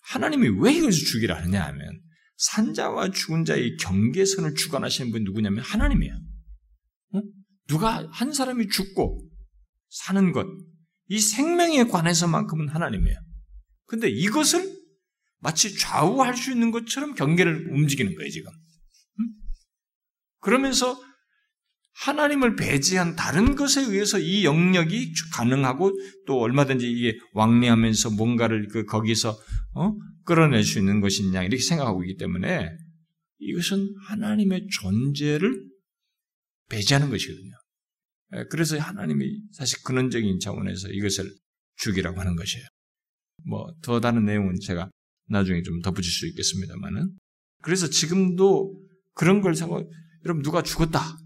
[0.00, 2.00] 하나님이 왜 이것을 죽이라 하느냐 하면
[2.36, 6.14] 산자와 죽은 자의 경계선을 주관하시는 분이 누구냐면 하나님이에요.
[7.64, 7.68] 어?
[7.68, 9.28] 누가 한 사람이 죽고
[9.88, 10.46] 사는 것,
[11.08, 13.16] 이 생명에 관해서만큼은 하나님이에요.
[13.86, 14.74] 근데 이것을
[15.40, 18.50] 마치 좌우할 수 있는 것처럼 경계를 움직이는 거예요, 지금.
[20.40, 20.98] 그러면서
[21.96, 25.92] 하나님을 배제한 다른 것에 의해서 이 영역이 가능하고
[26.26, 29.38] 또 얼마든지 이게 왕래하면서 뭔가를 그 거기서
[29.76, 29.94] 어?
[30.24, 32.68] 끌어낼 수 있는 것이냐 이렇게 생각하고 있기 때문에
[33.38, 35.54] 이것은 하나님의 존재를
[36.68, 37.52] 배제하는 것이거든요.
[38.36, 41.30] 예, 그래서 하나님이 사실 근원적인 차원에서 이것을
[41.76, 42.66] 죽이라고 하는 것이에요.
[43.46, 44.90] 뭐 더 다른 내용은 제가
[45.28, 47.18] 나중에 좀 덧붙일 수 있겠습니다만은
[47.62, 48.80] 그래서 지금도
[49.14, 49.84] 그런 걸 생각
[50.24, 51.16] 여러분 누가 죽었다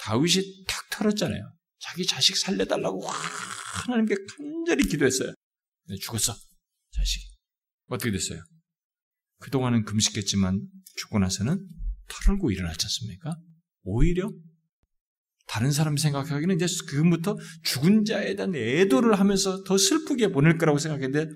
[0.00, 1.52] 다윗이 탁 털었잖아요.
[1.78, 5.34] 자기 자식 살려달라고 하나님께 간절히 기도했어요.
[5.86, 6.34] 네, 죽었어
[6.92, 7.24] 자식이
[7.88, 8.42] 어떻게 됐어요?
[9.40, 10.60] 그동안은 금식했지만
[10.96, 11.66] 죽고 나서는
[12.08, 13.36] 털고 일어났지 않습니까?
[13.84, 14.30] 오히려
[15.46, 21.30] 다른 사람 생각하기는 이제 그부터 죽은 자에 대한 애도를 하면서 더 슬프게 보낼 거라고 생각했는데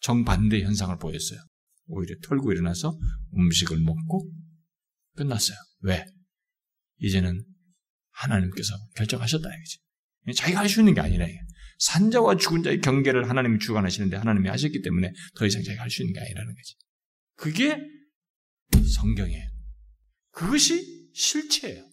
[0.00, 1.40] 정반대 현상을 보였어요.
[1.88, 2.96] 오히려 털고 일어나서
[3.36, 4.30] 음식을 먹고
[5.16, 5.56] 끝났어요.
[5.80, 6.04] 왜?
[6.98, 7.44] 이제는
[8.10, 9.78] 하나님께서 결정하셨다 이거지.
[10.36, 11.26] 자기가 할 수 있는 게 아니라
[11.78, 16.14] 산자와 죽은 자의 경계를 하나님이 주관하시는데 하나님이 하셨기 때문에 더 이상 자기가 할 수 있는
[16.14, 16.74] 게 아니라는 거지.
[17.36, 17.78] 그게
[18.94, 19.48] 성경이에요.
[20.32, 21.84] 그것이 실체예요.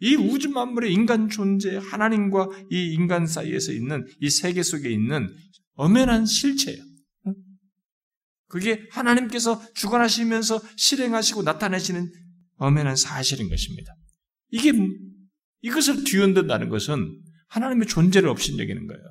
[0.00, 5.28] 이 우주 만물의 인간 존재, 하나님과 이 인간 사이에서 있는 이 세계 속에 있는
[5.74, 6.82] 엄연한 실체예요.
[8.48, 12.10] 그게 하나님께서 주관하시면서 실행하시고 나타내시는
[12.56, 13.92] 엄연한 사실인 것입니다.
[14.50, 14.72] 이게
[15.62, 19.02] 이것을 뒤흔든다는 것은 하나님의 존재를 없인 여기는 거예요.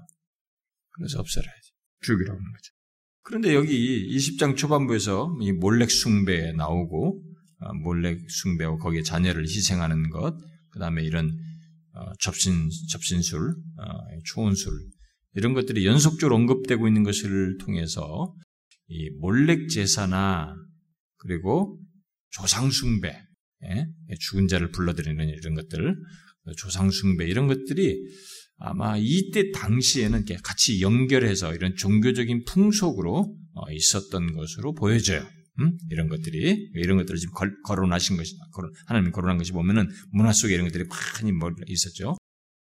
[0.91, 1.71] 그래서 없애라야지.
[2.01, 2.73] 죽이라고 하는 거죠.
[3.23, 7.32] 그런데 여기 20장 초반부에서 이 몰렉 숭배 나오고 어,
[7.83, 10.35] 몰렉 숭배와 거기에 자녀를 희생하는 것,
[10.71, 11.31] 그 다음에 이런
[11.93, 13.83] 어, 접신 접신술, 어,
[14.25, 14.71] 초원술
[15.35, 18.33] 이런 것들이 연속적으로 언급되고 있는 것을 통해서
[18.87, 20.55] 이 몰렉 제사나
[21.17, 21.79] 그리고
[22.31, 23.15] 조상 숭배,
[23.63, 23.87] 예?
[24.19, 25.95] 죽은 자를 불러들이는 이런 것들,
[26.57, 27.97] 조상 숭배 이런 것들이
[28.57, 35.25] 아마 이때 당시에는 같이 연결해서 이런 종교적인 풍속으로 어, 있었던 것으로 보여져요.
[35.59, 35.77] 음?
[35.89, 37.33] 이런 것들이 이런 것들을 지금
[37.65, 38.35] 거론하신 것이
[38.87, 42.17] 하나님이 거론한 것이 보면은 문화 속에 이런 것들이 많이 있었죠.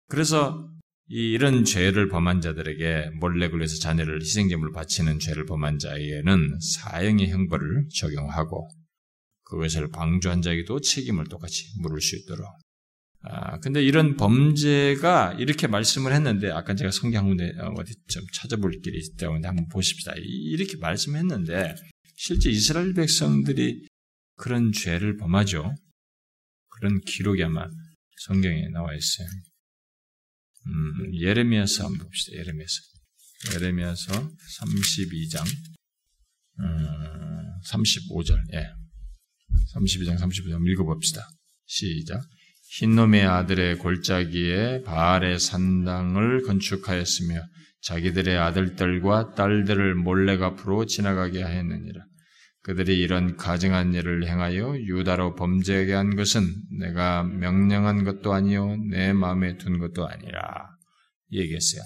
[0.09, 0.69] 그래서
[1.09, 8.69] 이런 죄를 범한 자들에게 몰래 굴려서 자녀를 희생제물로 바치는 죄를 범한 자에게는 사형의 형벌을 적용하고
[9.45, 12.47] 그것을 방조한 자에게도 책임을 똑같이 물을 수 있도록
[13.25, 18.73] 아, 근데 이런 범죄가 이렇게 말씀을 했는데, 아까 제가 성경 한데 어, 어디 좀 찾아볼
[18.83, 20.15] 길이 있다고 한번 보십시다.
[20.17, 21.75] 이렇게 말씀했는데,
[22.25, 23.89] 실제 이스라엘 백성들이
[24.37, 25.75] 그런 죄를 범하죠.
[26.69, 27.67] 그런 기록이 아마
[28.27, 29.27] 성경에 나와 있어요.
[30.69, 32.37] 음, 예레미야서 한번 봅시다.
[32.37, 32.81] 예레미야서.
[33.55, 34.13] 예레미야서
[34.61, 35.45] 32장,
[36.61, 38.69] 음, 35절, 예.
[39.75, 41.29] 32장, 35절 읽어 봅시다.
[41.67, 42.23] 시작.
[42.79, 47.43] 흰놈의 아들의 골짜기에 바알의 산당을 건축하였으며
[47.81, 52.12] 자기들의 아들들과 딸들을 몰래 앞으로 지나가게 하였느니라.
[52.63, 59.57] 그들이 이런 가증한 일을 행하여 유다로 범죄하게 한 것은 내가 명령한 것도 아니요 내 마음에
[59.59, 60.69] 둔 것도 아니라
[61.33, 61.83] 얘기했어요.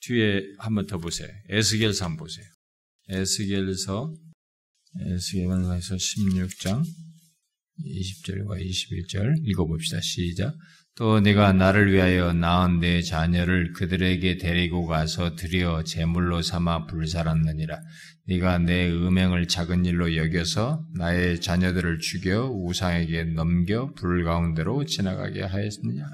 [0.00, 1.28] 뒤에 한번 더 보세요.
[1.48, 2.46] 에스겔서 한번 보세요.
[3.08, 4.14] 에스겔서
[5.00, 6.84] 에스겔서 16장
[7.84, 10.00] 20절과 21절 읽어봅시다.
[10.00, 10.54] 시작.
[10.94, 17.78] 또 내가 나를 위하여 낳은 내 자녀를 그들에게 데리고 가서 드려 제물로 삼아 불살았느니라.
[18.28, 26.04] 네가 내 음행을 작은 일로 여겨서 나의 자녀들을 죽여 우상에게 넘겨 불 가운데로 지나가게 하였느냐.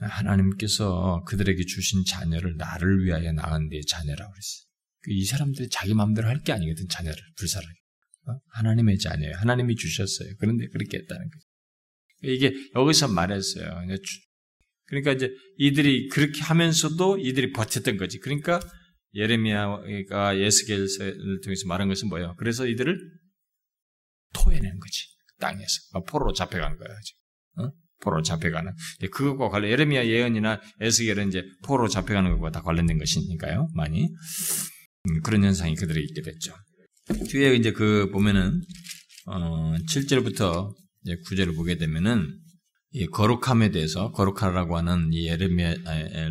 [0.00, 4.66] 하나님께서 그들에게 주신 자녀를 나를 위하여 낳은 내 자녀라고 그랬어요.
[5.02, 7.74] 그이 사람들이 자기 마음대로 할 게 아니거든, 자녀를 불살하게.
[8.28, 8.38] 어?
[8.50, 9.36] 하나님의 자녀예요.
[9.36, 10.34] 하나님이 주셨어요.
[10.38, 11.46] 그런데 그렇게 했다는 거죠.
[12.24, 13.86] 이게 여기서 말했어요.
[14.86, 18.18] 그러니까 이제 이들이 그렇게 하면서도 이들이 버텼던 거지.
[18.18, 18.60] 그러니까
[19.16, 22.34] 예레미야가 예스겔을 통해서 말한 것은 뭐예요?
[22.36, 22.98] 그래서 이들을
[24.34, 25.00] 토해내는 거지.
[25.26, 26.94] 그 땅에서 포로로 잡혀간 거예요.
[27.02, 27.64] 지금.
[27.64, 27.72] 어?
[28.02, 28.72] 포로로 잡혀가는.
[29.10, 33.70] 그것과 관련 예레미야 예언이나 에스겔은 이제 포로로 잡혀가는 것과 다 관련된 것이니까요.
[33.74, 36.54] 많이 음, 그런 현상이 그들에게 있게 됐죠.
[37.30, 38.60] 뒤에 이제 그 보면은
[39.26, 40.74] 어, 7절부터
[41.06, 42.38] 9절을 보게 되면은
[42.90, 45.74] 이 거룩함에 대해서 거룩하라고 하는 이 예레미야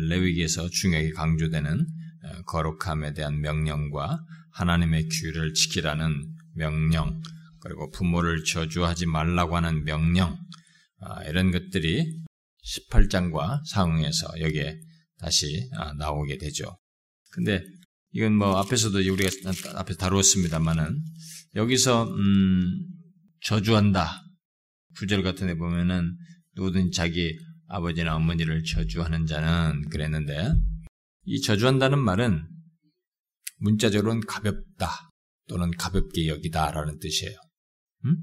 [0.08, 1.86] 레위기에서 중요하게 강조되는
[2.46, 4.20] 거룩함에 대한 명령과
[4.52, 7.20] 하나님의 규를 지키라는 명령
[7.60, 10.38] 그리고 부모를 저주하지 말라고 하는 명령
[11.00, 12.22] 아, 이런 것들이
[12.64, 14.80] 18장과 상응해서 여기에
[15.18, 16.76] 다시 아, 나오게 되죠.
[17.32, 17.62] 근데
[18.12, 19.30] 이건 뭐 앞에서도 우리가
[19.74, 21.02] 앞에서 다루었습니다만은
[21.54, 22.86] 여기서 음,
[23.42, 24.22] 저주한다
[24.96, 26.16] 구절 같은 데 보면은
[26.54, 30.54] 누구든 자기 아버지나 어머니를 저주하는 자는 그랬는데
[31.26, 32.48] 이 저주한다는 말은
[33.58, 35.10] 문자적으로는 가볍다
[35.48, 37.36] 또는 가볍게 여기다라는 뜻이에요.
[38.04, 38.16] 음?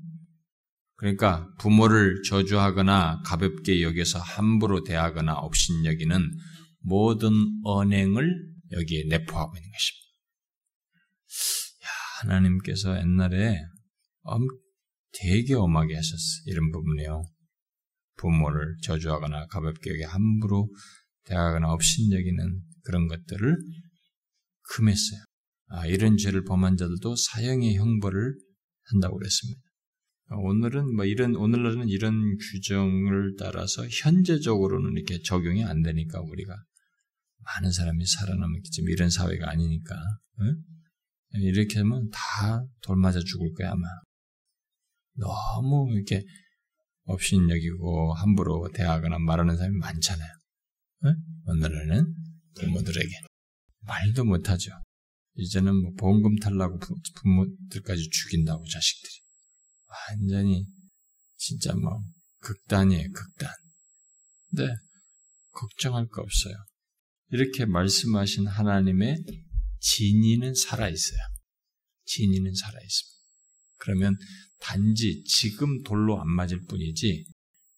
[0.96, 6.32] 그러니까 부모를 저주하거나 가볍게 여기서 함부로 대하거나 업신여기는
[6.80, 7.32] 모든
[7.64, 10.04] 언행을 여기에 내포하고 있는 것입니다.
[11.84, 11.90] 야,
[12.22, 13.60] 하나님께서 옛날에
[14.22, 14.48] 엄,
[15.12, 16.44] 되게 엄하게 하셨어.
[16.46, 17.26] 이런 부분이요.
[18.16, 20.70] 부모를 저주하거나 가볍게 여기 함부로
[21.26, 23.58] 대하거나 업신여기는 그런 것들을
[24.76, 25.20] 금했어요.
[25.68, 28.36] 아, 이런 죄를 범한 자들도 사형의 형벌을
[28.92, 29.62] 한다고 그랬습니다.
[30.30, 36.56] 오늘은 뭐 이런 오늘날은 이런 규정을 따라서 현재적으로는 이렇게 적용이 안 되니까 우리가
[37.40, 39.96] 많은 사람이 살아남겠지만 이런 사회가 아니니까
[40.42, 40.56] 응?
[41.42, 43.88] 이렇게 하면 다 돌맞아 죽을 거야 아마
[45.16, 46.24] 너무 이렇게
[47.04, 50.30] 업신여기고 함부로 대하거나 말하는 사람이 많잖아요.
[51.06, 51.16] 응?
[51.46, 52.16] 오늘날은
[52.56, 53.10] 부모들에게
[53.82, 54.72] 말도 못하죠.
[55.36, 56.80] 이제는 뭐 보험금 탈라고
[57.16, 59.14] 부모들까지 죽인다고 자식들이
[60.10, 60.66] 완전히
[61.38, 62.04] 진짜 뭐
[62.40, 63.52] 극단이에요 극단.
[64.50, 64.74] 근데
[65.52, 66.54] 걱정할 거 없어요.
[67.32, 69.18] 이렇게 말씀하신 하나님의
[69.80, 71.20] 진리는 살아있어요.
[72.06, 73.14] 진리는 살아있습니다.
[73.78, 74.16] 그러면
[74.60, 77.26] 단지 지금 돌로 안 맞을 뿐이지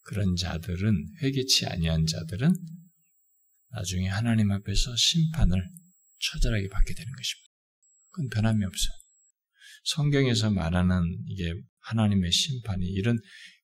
[0.02, 2.54] 그런 자들은 회개치 아니한 자들은
[3.76, 5.62] 나중에 하나님 앞에서 심판을
[6.20, 7.52] 처절하게 받게 되는 것입니다.
[8.12, 8.96] 그건 변함이 없어요.
[9.84, 13.20] 성경에서 말하는 이게 하나님의 심판이 이런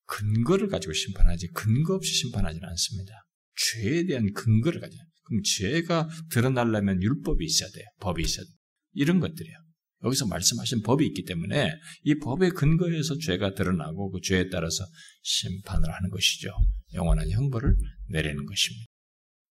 [0.06, 3.14] 근거를 가지고 심판하지 근거 없이 심판하지는 않습니다.
[3.56, 7.86] 죄에 대한 근거를 가지고 그럼 죄가 드러나려면 율법이 있어야 돼요.
[8.02, 8.54] 법이 있어야 돼요.
[8.94, 9.58] 이런 것들이에요.
[10.04, 11.72] 여기서 말씀하신 법이 있기 때문에
[12.04, 14.84] 이 법의 근거에서 죄가 드러나고 그 죄에 따라서
[15.22, 16.50] 심판을 하는 것이죠.
[16.94, 17.76] 영원한 형벌을
[18.10, 18.91] 내리는 것입니다.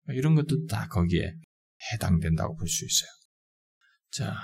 [0.08, 1.32] 이런 것도 다 거기에
[1.92, 3.10] 해당된다고 볼 수 있어요.
[4.12, 4.36] 자,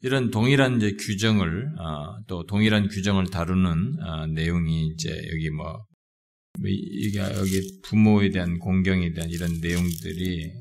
[0.00, 5.86] 이런 동일한 이제 규정을 어, 또 동일한 규정을 다루는 어, 내용이 이제 여기 뭐,
[6.58, 10.52] 뭐 이게 여기 부모에 대한 공경에 대한 이런 내용들이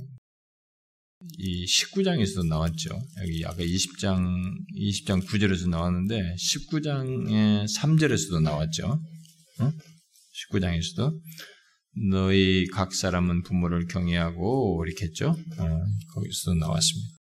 [1.40, 2.90] 이 19장에서도 나왔죠.
[3.22, 8.88] 여기 아까 20장 20장 9절에서 나왔는데 19장의 3절에서도 나왔죠.
[9.60, 9.72] 어?
[10.52, 11.20] 19장에서도
[12.10, 15.30] 너희 각 사람은 부모를 경외하고 이렇게 했죠.
[15.58, 17.18] 어, 거기서도 나왔습니다.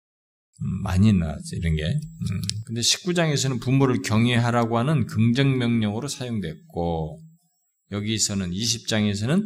[0.61, 1.83] 음, 많이 나왔죠, 이런 게.
[1.83, 7.21] 음, 근데 19장에서는 부모를 경외하라고 하는 긍정 명령으로 사용됐고,
[7.91, 9.43] 여기서는 20장에서는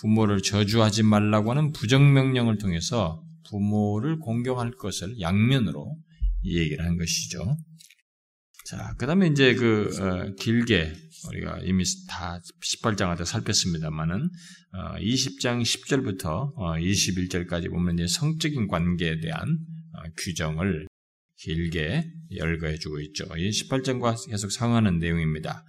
[0.00, 5.96] 부모를 저주하지 말라고 하는 부정 명령을 통해서 부모를 공경할 것을 양면으로
[6.42, 7.56] 이 얘기를 한 것이죠.
[8.66, 10.92] 자, 그 다음에 이제 그, 어, 길게,
[11.26, 14.30] 우리가 이미 다 18장한테 살폈습니다만은,
[14.72, 19.58] 어, 20장 10절부터 어, 21절까지 보면 이제 성적인 관계에 대한
[19.94, 20.86] 어, 규정을
[21.36, 22.04] 길게
[22.36, 23.24] 열거해 주고 있죠.
[23.36, 25.64] 이 18장과 계속 상하는 내용입니다.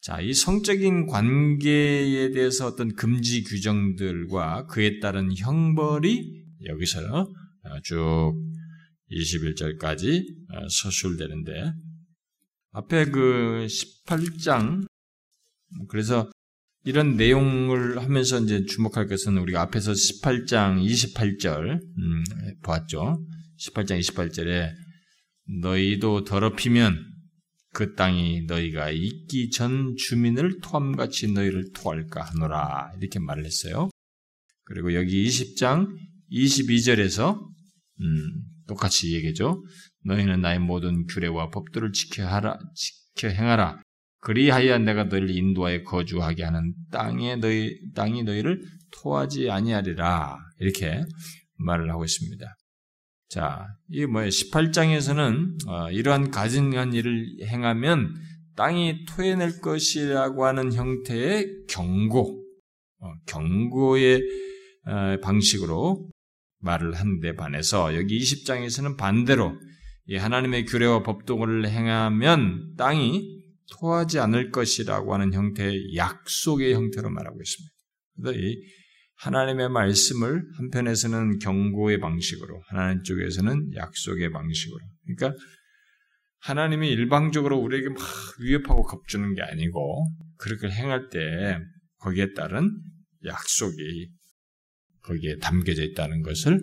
[0.00, 7.00] 자, 이 성적인 관계에 대해서 어떤 금지 규정들과 그에 따른 형벌이 여기서
[7.64, 8.34] 어, 쭉
[9.10, 11.72] 21절까지 어, 서술되는데
[12.72, 14.86] 앞에 그 18장
[15.88, 16.30] 그래서
[16.84, 22.24] 이런 내용을 하면서 이제 주목할 것은 우리가 앞에서 18장 28절 음,
[22.62, 23.24] 보았죠.
[23.60, 24.70] 18장 28절에
[25.60, 26.98] 너희도 더럽히면
[27.74, 33.88] 그 땅이 너희가 있기 전 주민을 토함같이 너희를 토할까 하노라 이렇게 말을 했어요.
[34.64, 35.88] 그리고 여기 20장
[36.30, 37.38] 22절에서
[38.00, 39.62] 음, 똑같이 얘기죠.
[40.04, 43.80] 너희는 나의 모든 규례와 법들을 지켜 하라, 지켜 행하라.
[44.20, 50.38] 그리하여 내가 너희를 인도하여 거주하게 하는 땅에 너희 땅이 너희를 토하지 아니하리라.
[50.60, 51.02] 이렇게
[51.56, 52.54] 말을 하고 있습니다.
[53.28, 54.28] 자, 이 뭐예요?
[54.28, 58.14] 18장에서는 어, 이러한 가증한 일을 행하면
[58.56, 62.44] 땅이 토해낼 것이라고 하는 형태의 경고,
[63.00, 64.22] 어, 경고의
[64.86, 66.10] 어, 방식으로
[66.60, 69.58] 말을 한 데 반해서 여기 20장에서는 반대로
[70.16, 73.42] 하나님의 규례와 법도를 행하면 땅이
[73.72, 77.72] 토하지 않을 것이라고 하는 형태의 약속의 형태로 말하고 있습니다.
[78.16, 78.62] 그래서 이
[79.16, 84.80] 하나님의 말씀을 한편에서는 경고의 방식으로, 하나님 쪽에서는 약속의 방식으로.
[85.04, 85.38] 그러니까
[86.40, 87.98] 하나님이 일방적으로 우리에게 막
[88.40, 90.08] 위협하고 겁주는 게 아니고
[90.38, 91.58] 그렇게 행할 때
[91.98, 92.68] 거기에 따른
[93.24, 94.10] 약속이
[95.02, 96.60] 거기에 담겨져 있다는 것을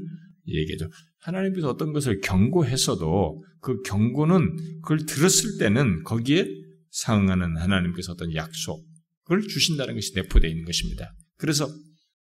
[0.47, 0.89] 얘기해줘.
[1.19, 6.47] 하나님께서 어떤 것을 경고했어도 그 경고는 그걸 들었을 때는 거기에
[6.91, 11.13] 상응하는 하나님께서 어떤 약속을 주신다는 것이 내포되어 있는 것입니다.
[11.37, 11.67] 그래서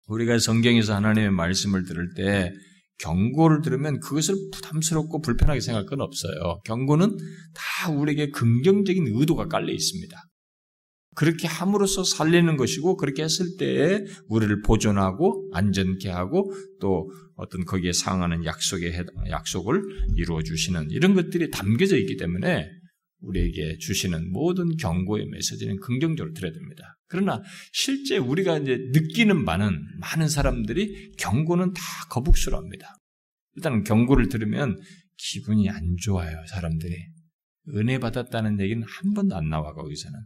[0.07, 2.53] 우리가 성경에서 하나님의 말씀을 들을 때
[2.99, 6.61] 경고를 들으면 그것을 부담스럽고 불편하게 생각할 건 없어요.
[6.65, 7.17] 경고는
[7.55, 10.17] 다 우리에게 긍정적인 의도가 깔려 있습니다.
[11.15, 18.45] 그렇게 함으로써 살리는 것이고 그렇게 했을 때에 우리를 보존하고 안전케 하고 또 어떤 거기에 상하는
[18.45, 19.83] 약속의 약속을
[20.17, 22.69] 이루어 주시는 이런 것들이 담겨져 있기 때문에
[23.21, 26.97] 우리에게 주시는 모든 경고의 메시지는 긍정적으로 들어야 됩니다.
[27.09, 27.43] 그러나
[27.73, 32.95] 실제 우리가 이제 느끼는 바는 많은 사람들이 경고는 다 거북스러워합니다.
[33.57, 34.79] 일단 경고를 들으면
[35.17, 36.95] 기분이 안 좋아요, 사람들이.
[37.77, 40.19] 은혜 받았다는 얘기는 한 번도 안 나와, 거기서는.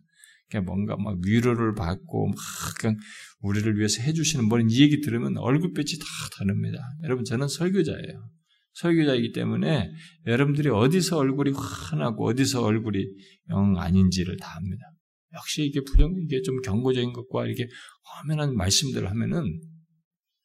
[0.64, 2.36] 뭔가 막 위로를 받고 막
[2.80, 2.96] 그냥
[3.40, 6.06] 우리를 위해서 해주시는 뭐이 얘기 들으면 얼굴빛이 다
[6.38, 6.78] 다릅니다.
[7.04, 8.30] 여러분, 저는 설교자예요.
[8.74, 9.90] 설교자이기 때문에
[10.26, 13.04] 여러분들이 어디서 얼굴이 환하고 어디서 얼굴이
[13.50, 14.82] 영 아닌지를 다 압니다.
[15.34, 17.68] 역시 이게 부정, 이게 좀 경고적인 것과 이렇게
[18.04, 19.60] 화면한 말씀들을 하면은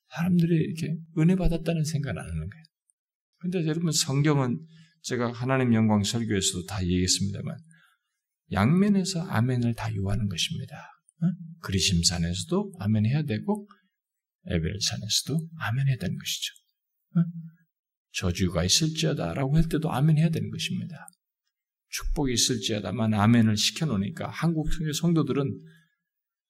[0.10, 2.64] 사람들이 이렇게 은혜 받았다는 생각을 안 하는 거예요.
[3.40, 4.60] 근데 여러분 성경은
[5.04, 7.58] 제가 하나님 영광 설교에서도 다 얘기했습니다만
[8.54, 10.76] 양면에서 아멘을 다 요하는 것입니다.
[11.22, 11.26] 어?
[11.62, 13.68] 그리심산에서도 아멘 해야 되고
[14.48, 16.54] 에벨산에서도 아멘 해야 되는 것이죠.
[17.18, 17.24] 어?
[18.12, 21.08] 저주가 있을지어다라고 할 때도 아멘 해야 되는 것입니다.
[21.90, 25.60] 축복이 있을지어다만 아멘을 시켜놓으니까 한국 성도들은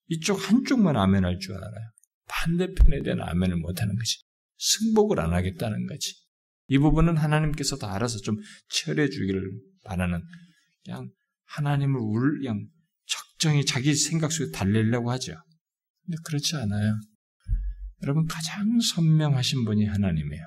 [0.10, 1.92] 이쪽 한쪽만 아멘 할 줄 알아요.
[2.28, 4.24] 반대편에 대한 아멘을 못하는 거지.
[4.58, 6.14] 승복을 안 하겠다는 거지.
[6.68, 8.38] 이 부분은 하나님께서 도 알아서 좀
[8.70, 9.52] 처리해 주기를
[9.84, 10.22] 바라는
[10.84, 11.10] 그냥
[11.56, 12.68] 하나님을 울, 그냥
[13.06, 15.34] 적정히 자기 생각 속에 달래려고 하죠.
[16.06, 16.96] 근데 그렇지 않아요.
[18.04, 20.44] 여러분 가장 선명하신 분이 하나님이에요.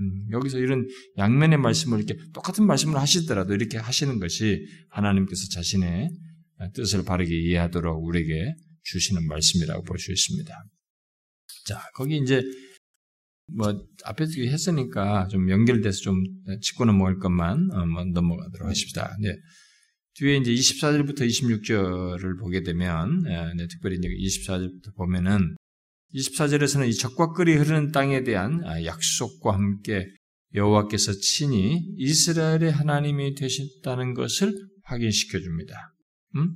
[0.00, 0.86] 음, 여기서 이런
[1.18, 6.10] 양면의 말씀을 이렇게 똑같은 말씀을 하시더라도 이렇게 하시는 것이 하나님께서 자신의
[6.74, 10.64] 뜻을 바르게 이해하도록 우리에게 주시는 말씀이라고 볼 수 있습니다.
[11.66, 12.42] 자, 거기 이제
[13.52, 13.74] 뭐
[14.04, 16.22] 앞에서 했으니까 좀 연결돼서 좀
[16.60, 19.16] 짚고 넘어갈 것만 어, 뭐 넘어가도록 하십시다.
[19.20, 19.34] 네.
[20.14, 25.56] 뒤에 이제 24절부터 26절을 보게 되면 예, 네, 특별히 이제 24절부터 보면은
[26.14, 30.06] 24절에서는 이 적과 끓이 흐르는 땅에 대한 아, 약속과 함께
[30.54, 34.54] 여호와께서 친히 이스라엘의 하나님이 되셨다는 것을
[34.84, 35.92] 확인시켜 줍니다.
[36.36, 36.54] 음?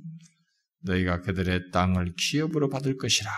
[0.83, 3.29] 너희가 그들의 땅을 기업으로 받을 것이라.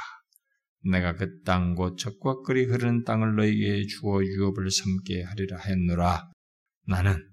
[0.83, 6.29] 내가 그 땅 곧 적과 끓이 흐르는 땅을 너희에게 주어 유업을 삼게 하리라 했노라.
[6.87, 7.30] 나는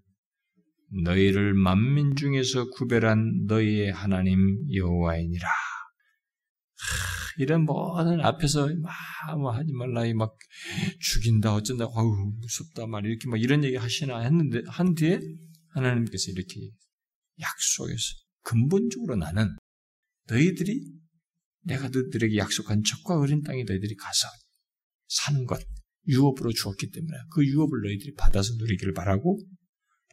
[0.91, 5.49] 너희를 만민 중에서 구별한 너희의 하나님 여호와이니라.
[7.39, 8.69] 이런 모든 앞에서
[9.27, 10.37] 막뭐 하지 말라 막
[11.01, 15.21] 죽인다 어쩐다 아우 무섭다 말 이렇게 막 이런 얘기 하시나 했는데 한 뒤에
[15.69, 16.71] 하나님께서 이렇게
[17.41, 18.03] 약속해서
[18.43, 19.57] 근본적으로 나는
[20.27, 20.85] 너희들이
[21.63, 24.27] 내가 너희들에게 약속한 적과 어린 땅에 너희들이 가서
[25.07, 25.61] 사는 것
[26.09, 29.39] 유업으로 주었기 때문에 그 유업을 너희들이 받아서 누리기를 바라고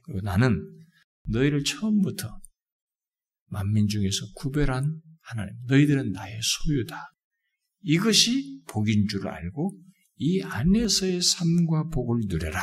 [0.06, 0.62] 그리고 나는
[1.28, 2.40] 너희를 처음부터
[3.48, 7.12] 만민 중에서 구별한 하나님, 너희들은 나의 소유다.
[7.82, 9.78] 이것이 복인 줄 알고
[10.18, 12.62] 이 안에서의 삶과 복을 누려라.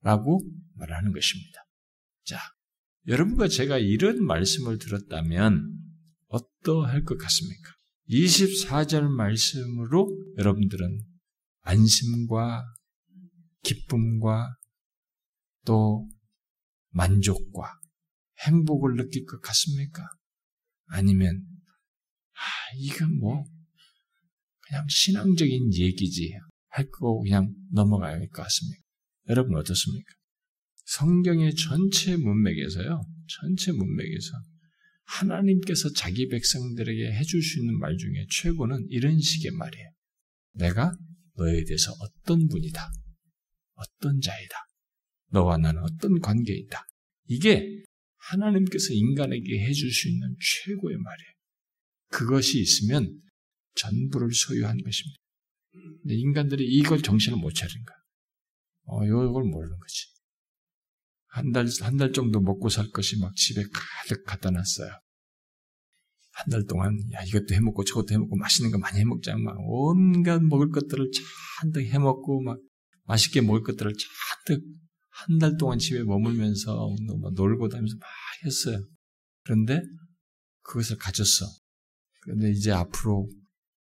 [0.00, 0.40] 라고
[0.74, 1.64] 말하는 것입니다.
[2.24, 2.38] 자,
[3.06, 5.78] 여러분과 제가 이런 말씀을 들었다면
[6.26, 7.70] 어떠할 것 같습니까?
[8.08, 10.08] 24절 말씀으로
[10.38, 11.00] 여러분들은
[11.60, 12.64] 안심과
[13.62, 14.56] 기쁨과
[15.64, 16.08] 또
[16.92, 17.78] 만족과
[18.46, 20.08] 행복을 느낄 것 같습니까?
[20.86, 21.44] 아니면,
[22.34, 23.44] 아, 이건 뭐,
[24.66, 26.32] 그냥 신앙적인 얘기지.
[26.74, 28.82] 할 거 그냥 넘어가야 할 것 같습니다.
[29.28, 30.10] 여러분 어떻습니까?
[30.86, 34.30] 성경의 전체 문맥에서요, 전체 문맥에서
[35.04, 39.90] 하나님께서 자기 백성들에게 해줄 수 있는 말 중에 최고는 이런 식의 말이에요.
[40.54, 40.96] 내가
[41.36, 42.90] 너에 대해서 어떤 분이다.
[43.74, 44.56] 어떤 자이다.
[45.32, 46.86] 너와 나는 어떤 관계에 있다.
[47.26, 47.82] 이게
[48.18, 51.32] 하나님께서 인간에게 해줄 수 있는 최고의 말이에요.
[52.10, 53.20] 그것이 있으면
[53.74, 55.18] 전부를 소유한 것입니다.
[56.02, 57.96] 근데 인간들이 이걸 정신을 못 차린 거야.
[58.84, 60.06] 어, 이걸 모르는 거지.
[61.28, 64.90] 한 달, 한 달 정도 먹고 살 것이 막 집에 가득 갖다 놨어요.
[66.34, 70.70] 한 달 동안 야 이것도 해먹고 저것도 해먹고 맛있는 거 많이 해먹자 막 온갖 먹을
[70.70, 71.10] 것들을
[71.60, 72.58] 잔뜩 해먹고 막
[73.04, 73.92] 맛있게 먹을 것들을
[74.46, 74.64] 잔뜩
[75.28, 76.96] 한 달 동안 집에 머물면서
[77.34, 78.08] 놀고 다니면서 막
[78.44, 78.84] 했어요.
[79.44, 79.80] 그런데
[80.62, 81.46] 그것을 가졌어.
[82.22, 83.28] 그런데 이제 앞으로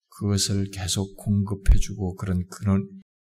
[0.09, 2.87] 그것을 계속 공급해주고 그런 그런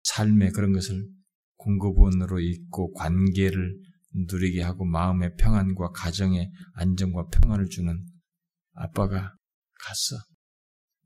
[0.05, 1.09] 삶의 그런 것을
[1.57, 3.77] 공급원으로 있고 관계를
[4.15, 8.05] 누리게 하고 마음의 평안과 가정의 안정과 평안을 주는
[8.73, 9.35] 아빠가
[9.85, 10.17] 갔어.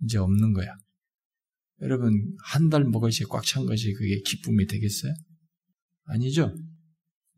[0.05, 0.75] 이제 없는 거야.
[1.81, 2.13] 여러분,
[2.45, 5.13] 한 달 먹을 꽉찬 것이 그게 기쁨이 되겠어요?
[6.05, 6.55] 아니죠?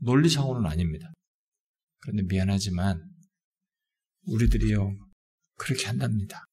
[0.02, 1.12] 논리상으로는 아닙니다.
[2.00, 3.00] 그런데 미안하지만,
[4.26, 4.96] 우리들이요,
[5.56, 6.44] 그렇게 한답니다.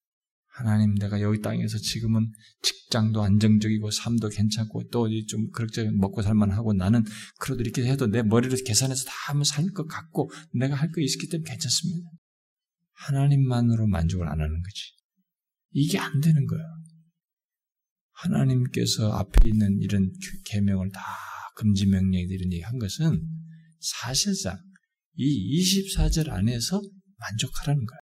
[0.48, 2.32] 하나님, 내가 여기 땅에서 지금은
[2.62, 7.04] 직장도 안정적이고 삶도 괜찮고 또 좀 그렇게 먹고 살만하고 나는
[7.40, 11.30] 그래도 이렇게 해도 내 머리로 계산해서 다 하면 살 것 같고 내가 할 거 있기
[11.30, 12.10] 때문에 괜찮습니다.
[12.94, 14.82] 하나님만으로 만족을 안 하는 거지.
[15.72, 16.66] 이게 안 되는 거예요.
[18.12, 20.12] 하나님께서 앞에 있는 이런
[20.46, 21.02] 계명을 다
[21.56, 23.22] 금지 명령들 이런 얘기 한 것은
[23.80, 24.58] 사실상
[25.16, 26.82] 이 24절 안에서
[27.18, 28.00] 만족하라는 거예요.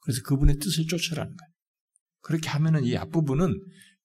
[0.00, 1.52] 그래서 그분의 뜻을 쫓으라는 거예요.
[2.20, 3.52] 그렇게 하면은 이 앞부분은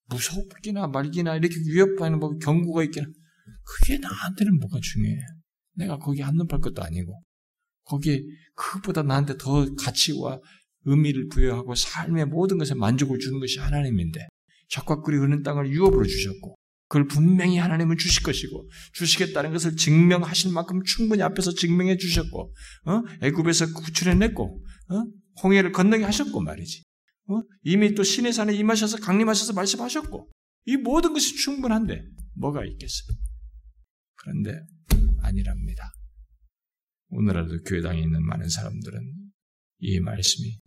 [0.10, 3.06] 무섭기나 말기나 이렇게 위협하는 뭐 경고가 있기나
[3.64, 5.18] 그게 나한테는 뭐가 중요해.
[5.76, 7.22] 내가 거기 한눈 팔 것도 아니고
[7.86, 8.22] 거기에
[8.56, 10.39] 그것보다 나한테 더 가치와
[10.86, 14.28] 의미를 부여하고 삶의 모든 것에 만족을 주는 것이 하나님인데
[14.70, 16.56] 적과 꿀이 흐르는 땅을 유업으로 주셨고
[16.88, 22.53] 그걸 분명히 하나님은 주실 것이고 주시겠다는 것을 증명하실 만큼 충분히 앞에서 증명해 주셨고
[22.86, 23.01] 어?
[23.21, 25.03] 애굽에서 구출해냈고 어?
[25.43, 26.84] 홍해를 건너게 하셨고 말이지
[27.29, 27.41] 어?
[27.63, 30.31] 이미 또 신의 산에 임하셔서 강림하셔서 말씀하셨고
[30.65, 32.03] 이 모든 것이 충분한데
[32.36, 33.17] 뭐가 있겠어요?
[34.15, 34.59] 그런데
[35.21, 35.91] 아니랍니다.
[37.09, 38.99] 오늘날도 교회당에 있는 많은 사람들은
[39.79, 40.59] 이 말씀이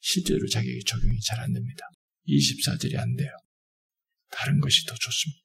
[0.00, 1.84] 실제로 자기에게 적용이 잘 안 됩니다.
[2.28, 3.30] 24절이 안 돼요.
[4.30, 5.40] 다른 것이 더 좋습니다.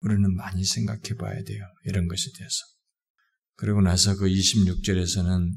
[0.00, 1.64] 우리는 많이 생각해 봐야 돼요.
[1.84, 2.56] 이런 것에 대해서.
[3.56, 5.52] 그리고 나서 그 26절에서는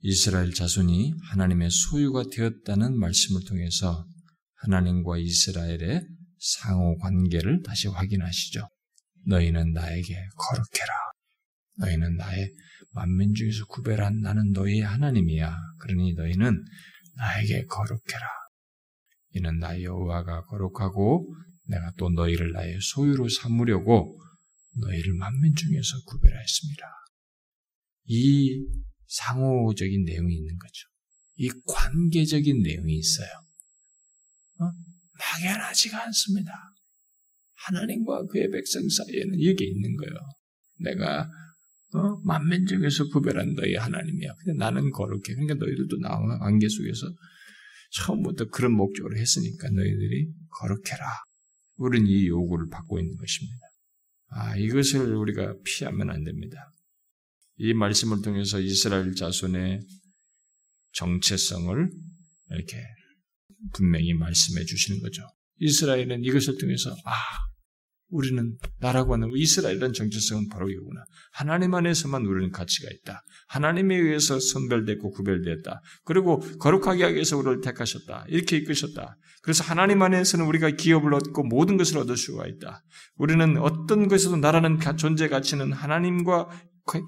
[0.00, 4.06] 이스라엘 자손이 하나님의 소유가 되었다는 말씀을 통해서
[4.56, 6.06] 하나님과 이스라엘의
[6.38, 8.68] 상호 관계를 다시 확인하시죠.
[9.26, 10.94] 너희는 나에게 거룩해라.
[11.78, 12.52] 너희는 나의
[12.90, 15.56] 만민 중에서 구별한 나는 너희의 하나님이야.
[15.80, 16.64] 그러니 너희는
[17.16, 18.28] 나에게 거룩해라.
[19.30, 21.34] 이는 나의 여호와가 거룩하고
[21.64, 24.20] 내가 또 너희를 나의 소유로 삼으려고
[24.76, 26.82] 너희를 만민 중에서 구별하였습니다.
[28.06, 28.66] 이
[29.06, 30.88] 상호적인 내용이 있는 거죠.
[31.36, 33.28] 이 관계적인 내용이 있어요.
[34.60, 34.64] 어?
[35.18, 36.52] 막연하지가 않습니다.
[37.54, 40.14] 하나님과 그의 백성 사이에는 이게 있는 거예요.
[40.80, 41.30] 내가
[41.94, 42.20] 어?
[42.24, 44.34] 만면 중에서 구별한 너희 하나님이야.
[44.34, 45.22] 근데 나는 거룩해.
[45.34, 47.06] 그러니까 너희들도 나와 관계 속에서
[47.92, 51.06] 처음부터 그런 목적으로 했으니까 너희들이 거룩해라.
[51.76, 53.58] 우리는 이 요구를 받고 있는 것입니다.
[54.28, 56.72] 아, 이것을 우리가 피하면 안 됩니다.
[57.56, 59.80] 이 말씀을 통해서 이스라엘 자손의
[60.92, 61.90] 정체성을
[62.50, 62.82] 이렇게
[63.72, 65.22] 분명히 말씀해 주시는 거죠.
[65.60, 67.12] 이스라엘은 이것을 통해서 아
[68.10, 71.04] 우리는 나라고 하는 이스라엘이라는 정체성은 바로 이거구나.
[71.32, 73.22] 하나님 안에서만 우리는 가치가 있다.
[73.48, 75.80] 하나님에 의해서 선별됐고 구별되었다.
[76.04, 78.26] 그리고 거룩하게 하기 위해서 우리를 택하셨다.
[78.28, 79.16] 이렇게 이끄셨다.
[79.42, 82.82] 그래서 하나님 안에서는 우리가 기업을 얻고 모든 것을 얻을 수가 있다.
[83.16, 86.48] 우리는 어떤 것에도 나라는 존재 가치는 하나님과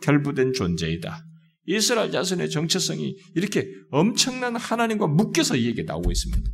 [0.03, 1.25] 결부된 존재이다.
[1.67, 6.51] 이스라엘 자손의 정체성이 이렇게 엄청난 하나님과 묶여서 이 얘기가 나오고 있습니다.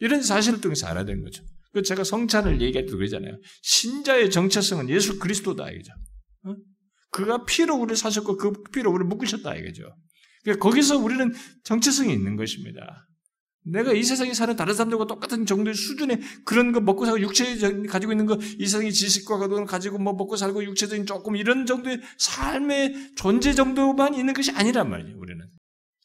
[0.00, 1.42] 이런 사실을 통해서 알아야 되는 거죠.
[1.72, 3.38] 그 제가 성찬을 얘기할 때도 그러잖아요.
[3.62, 5.92] 신자의 정체성은 예수 그리스도다 이거죠.
[6.44, 6.56] 어?
[7.10, 9.94] 그가 피로 우리를 사셨고 그 피로 우리를 묶으셨다 이거죠.
[10.42, 11.32] 그러니까 거기서 우리는
[11.64, 13.06] 정체성이 있는 것입니다.
[13.64, 18.12] 내가 이 세상에 사는 다른 사람들과 똑같은 정도의 수준의 그런 거 먹고 살고 육체 가지고
[18.12, 23.14] 있는 거 이 세상의 지식과 그걸 가지고 뭐 먹고 살고 육체적인 조금 이런 정도의 삶의
[23.16, 25.18] 존재 정도만 있는 것이 아니란 말이에요.
[25.18, 25.44] 우리는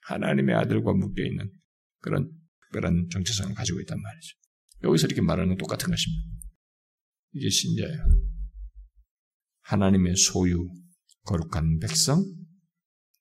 [0.01, 1.49] 하나님의 아들과 묶여 있는
[2.01, 2.29] 그런
[2.63, 4.42] 특별한 정체성을 가지고 있단 말이죠.
[4.83, 6.23] 여기서 이렇게 말하는 건 똑같은 것입니다.
[7.33, 8.05] 이게 신자예요.
[9.61, 10.67] 하나님의 소유,
[11.25, 12.23] 거룩한 백성,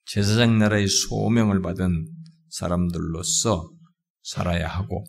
[0.06, 2.06] 제사장 나라의 소명을 받은
[2.50, 3.70] 사람들로서
[4.22, 5.04] 살아야 하고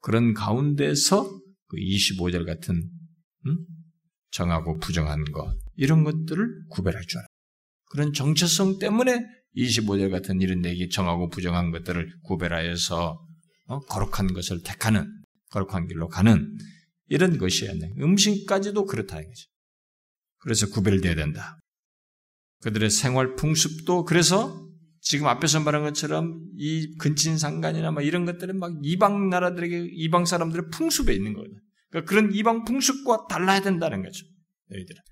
[0.00, 1.24] 그런 가운데서
[1.66, 2.90] 그 25절 같은
[3.46, 3.66] 음?
[4.30, 7.28] 정하고 부정한 것 이런 것들을 구별할 줄 알아요.
[7.90, 9.20] 그런 정체성 때문에
[9.56, 13.26] 25절 같은 이런 얘기 정하고 부정한 것들을 구별하여서
[13.66, 13.80] 어?
[13.80, 15.06] 거룩한 것을 택하는
[15.50, 16.56] 거룩한 길로 가는
[17.08, 17.92] 이런 돼.
[17.98, 19.46] 음식까지도 그렇다 이거죠.
[20.38, 21.58] 그래서 구별돼야 된다.
[22.62, 24.68] 그들의 생활 풍습도 그래서
[25.00, 30.66] 지금 앞에서 말한 것처럼 이 근친 상간이나 막 이런 것들은 막 이방 나라들에게 이방 사람들의
[30.72, 31.56] 풍습에 있는 거거든.
[31.90, 34.26] 그러니까 그런 이방 풍습과 달라야 된다는 거죠.
[34.68, 35.02] 너희들은.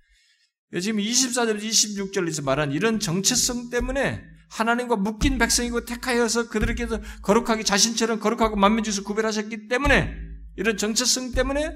[0.82, 8.56] 지금 24절, 26절에서 말한 이런 정체성 때문에 하나님과 묶인 백성이고 택하여서 그들에게서 거룩하게 자신처럼 거룩하고
[8.56, 10.27] 만면주서 구별하셨기 때문에
[10.58, 11.70] 이런 정체성 때문에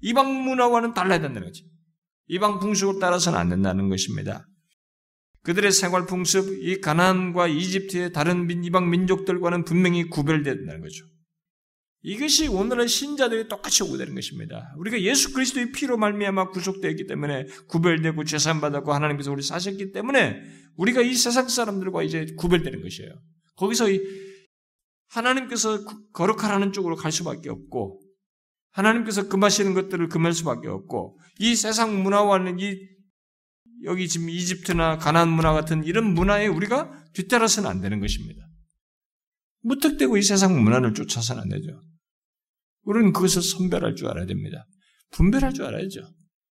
[0.00, 1.64] 이방 문화와는 달라야 된다는 거죠.
[2.26, 4.46] 이방 풍습을 따라서는 안 된다는 것입니다.
[5.44, 11.06] 그들의 생활 풍습, 이 가나안과 이집트의 다른 민, 이방 민족들과는 분명히 구별된다는 거죠.
[12.02, 14.74] 이것이 오늘의 신자들이 똑같이 오게 되는 것입니다.
[14.76, 20.42] 우리가 예수 그리스도의 피로 말미암아 구속되었기 때문에 구별되고 죄산받았고 하나님께서 우리 사셨기 때문에
[20.76, 23.10] 우리가 이 세상 사람들과 이제 구별되는 것이에요.
[23.56, 23.86] 거기서
[25.08, 28.02] 하나님께서 거룩하라는 쪽으로 갈 수밖에 없고
[28.72, 32.76] 하나님께서 금하시는 것들을 금할 수밖에 없고 이 세상 문화와는 이
[33.84, 38.42] 여기 지금 이집트나 가나안 문화 같은 이런 문화에 우리가 뒤따라서는 안 되는 것입니다.
[39.62, 41.80] 무턱대고 이 세상 문화를 쫓아서는 안 되죠.
[42.82, 44.66] 우리는 그것을 선별할 줄 알아야 됩니다.
[45.10, 46.00] 분별할 줄 알아야죠.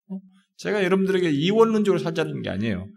[0.10, 0.20] 어?
[0.58, 2.88] 제가 여러분들에게 이원론적으로 살자는 게 아니에요.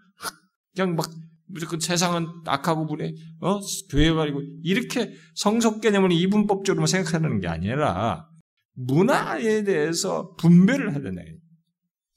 [0.75, 1.11] 그냥 막
[1.47, 3.61] 무조건 세상은 악하고 불에 어?
[3.91, 8.30] 교회가 아니고 이렇게 성속 개념을 이분법적으로 생각하는 게 아니라
[8.75, 11.23] 문화에 대해서 분별을 되네.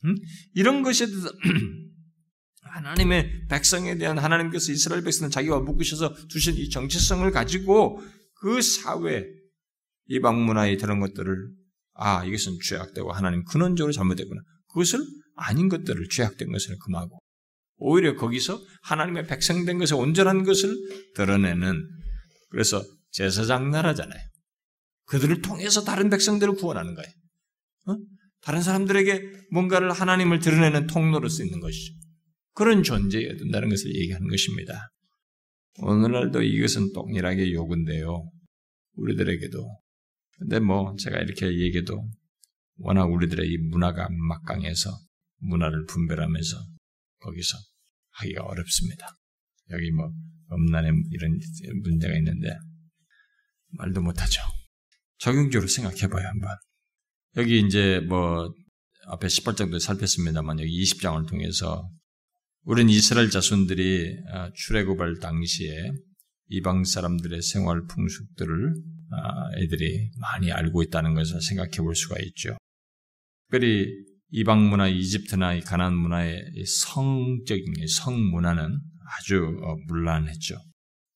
[0.05, 0.15] 음?
[0.53, 1.29] 이런 것에 대해서
[2.61, 8.01] 하나님의 백성에 대한 하나님께서 이스라엘 백성은 자기와 묶으셔서 주신 이 정체성을 가지고
[8.35, 9.25] 그 사회,
[10.07, 11.49] 이방 문화에 그런 것들을
[11.93, 14.41] 아 이것은 죄악되고 하나님 근원적으로 잘못되구나.
[14.69, 14.99] 그것을
[15.35, 17.19] 아닌 것들을 죄악된 것을 금하고
[17.77, 20.75] 오히려 거기서 하나님의 백성된 것에 온전한 것을
[21.15, 21.87] 드러내는
[22.49, 24.21] 그래서 제사장 나라잖아요.
[25.05, 27.11] 그들을 통해서 다른 백성들을 구원하는 거예요.
[27.87, 27.97] 어?
[28.41, 31.93] 다른 사람들에게 뭔가를 하나님을 드러내는 통로로 쓰이는 것이죠.
[32.53, 34.91] 그런 존재여야 된다는 것을 얘기하는 것입니다.
[35.79, 38.29] 오늘날도 이것은 동일하게 요구인데요.
[38.95, 39.79] 우리들에게도.
[40.37, 42.03] 근데 뭐 제가 이렇게 얘기해도
[42.77, 44.89] 워낙 우리들의 이 문화가 막강해서
[45.39, 46.57] 문화를 분별하면서
[47.19, 47.57] 거기서
[48.11, 49.07] 하기가 어렵습니다.
[49.71, 50.11] 여기 뭐
[50.51, 51.39] 음란의 이런
[51.83, 52.49] 문제가 있는데
[53.69, 54.41] 말도 못하죠.
[55.23, 56.49] 적용적으로 생각해봐요 한번.
[57.37, 58.53] 여기 이제 뭐
[59.07, 61.89] 앞에 18장도 살폈습니다만 여기 20장을 통해서
[62.65, 65.91] 우리는 이스라엘 자손들이 아, 출애굽할 당시에
[66.49, 68.75] 이방 사람들의 생활 풍습들을
[69.11, 72.57] 아, 애들이 많이 알고 있다는 것을 생각해 볼 수가 있죠.
[73.47, 73.87] 특별히
[74.29, 78.77] 이방 문화, 이집트나 가난 문화의 성적인 성 문화는
[79.17, 80.57] 아주 어, 문란했죠.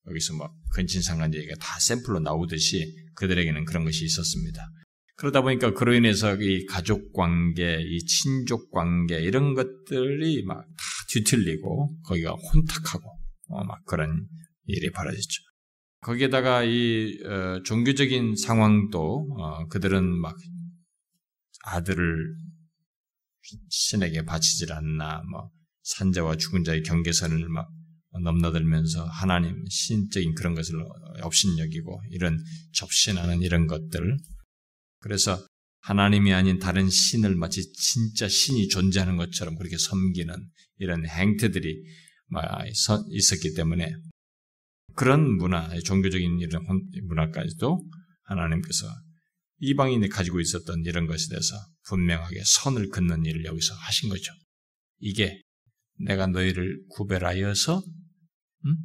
[0.09, 4.69] 여기서 뭐 근친상간 얘기가 다 샘플로 나오듯이 그들에게는 그런 것이 있었습니다.
[5.15, 12.01] 그러다 보니까 그로 인해서 이 가족 관계, 이 친족 관계 이런 것들이 막 다 뒤틀리고
[12.03, 13.09] 거기가 혼탁하고
[13.49, 14.27] 어, 막 그런
[14.65, 15.43] 일이 벌어졌죠.
[16.01, 20.35] 거기에다가 이 어, 종교적인 상황도 어, 그들은 막
[21.63, 22.35] 아들을
[23.69, 25.49] 신에게 바치질 않나, 뭐
[25.83, 27.69] 산자와 죽은 자의 경계선을 막
[28.11, 30.75] 넘나들면서 하나님 신적인 그런 것을
[31.21, 32.43] 업신여기고 이런
[32.73, 34.17] 접신하는 이런 것들
[34.99, 35.45] 그래서
[35.81, 40.35] 하나님이 아닌 다른 신을 마치 진짜 신이 존재하는 것처럼 그렇게 섬기는
[40.77, 41.83] 이런 행태들이
[43.11, 43.93] 있었기 때문에
[44.95, 46.65] 그런 문화, 종교적인 이런
[47.03, 47.85] 문화까지도
[48.23, 48.87] 하나님께서
[49.59, 51.55] 이방인이 가지고 있었던 이런 것에 대해서
[51.87, 54.33] 분명하게 선을 긋는 일을 여기서 하신 거죠.
[54.99, 55.41] 이게
[55.99, 57.83] 내가 너희를 구별하여서
[58.65, 58.77] 음?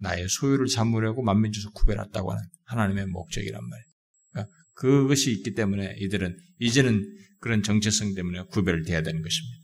[0.00, 3.88] 나의 소유를 잡으려고 만민주서 구별했다고 하는 하나님의 목적이란 말이에요.
[4.74, 7.04] 그것이 있기 때문에 이들은 이제는
[7.40, 9.58] 그런 정체성 때문에 구별돼야 되는 것입니다.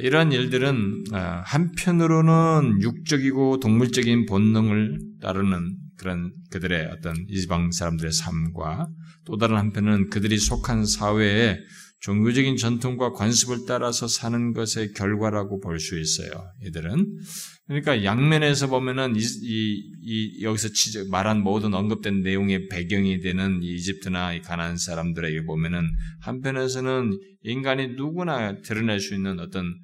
[0.00, 8.88] 이러한 일들은 아, 한편으로는 육적이고 동물적인 본능을 따르는 그런 그들의 어떤 이방 사람들의 삶과
[9.24, 11.58] 또 다른 한편은 그들이 속한 사회에
[12.04, 16.30] 종교적인 전통과 관습을 따라서 사는 것의 결과라고 볼 수 있어요.
[16.66, 17.18] 이들은
[17.66, 20.68] 그러니까 양면에서 보면은 이, 이, 이 여기서
[21.10, 25.88] 말한 모든 언급된 내용의 배경이 되는 이집트나 이 가나안 사람들에게 보면은
[26.20, 29.74] 한편에서는 인간이 누구나 드러낼 수 있는 어떤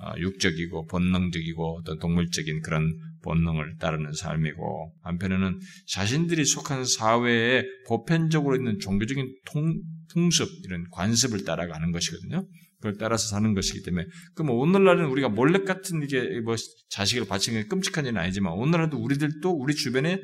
[0.00, 2.92] 어, 육적이고 본능적이고 어떤 동물적인 그런
[3.22, 5.58] 본능을 따르는 삶이고 한편에는
[5.88, 9.80] 자신들이 속한 사회에 보편적으로 있는 종교적인 통,
[10.12, 12.46] 풍습 이런 관습을 따라가는 것이거든요.
[12.78, 16.54] 그걸 따라서 사는 것이기 때문에 그럼 오늘날은 우리가 몰래 같은 이게 뭐
[16.90, 20.20] 자식을 바치는 게 끔찍한 일은 아니지만 오늘날도 우리들도 우리 주변에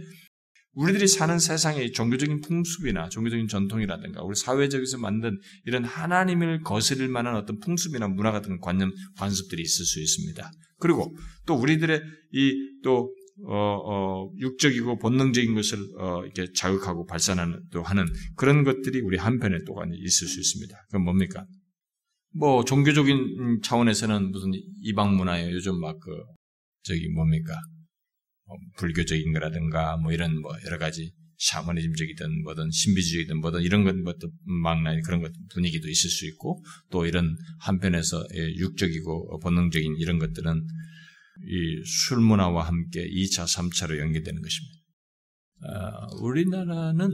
[0.74, 7.58] 우리들이 사는 세상의 종교적인 풍습이나 종교적인 전통이라든가 우리 사회적에서 만든 이런 하나님을 거스릴 만한 어떤
[7.60, 10.50] 풍습이나 문화 같은 관념 관습들이 있을 수 있습니다.
[10.78, 11.16] 그리고
[11.46, 12.02] 또 우리들의
[12.32, 13.14] 이또
[13.46, 18.06] 어, 어, 육적이고 본능적인 것을 어, 이렇게 자극하고 발산하는 또 하는
[18.36, 20.76] 그런 것들이 우리 한편에 또 있을 수 있습니다.
[20.86, 21.44] 그건 뭡니까?
[22.36, 24.52] 뭐 종교적인 차원에서는 무슨
[24.82, 26.10] 이방 문화에 요즘 막 그
[26.84, 27.73] 저기 뭡니까 뭐
[28.78, 35.20] 불교적인 거라든가 뭐 이런 뭐 여러 가지 샤머니즘적이든 뭐든 신비주의든 뭐든 이런 것도 막나 그런
[35.20, 40.66] 것 분위기도 있을 수 있고 또 이런 한편에서 예, 육적이고 본능적인 이런 것들은
[41.42, 44.78] 이 술 문화와 함께 2차, 3차로 연계되는 것입니다.
[45.62, 47.10] 아, 우리나라는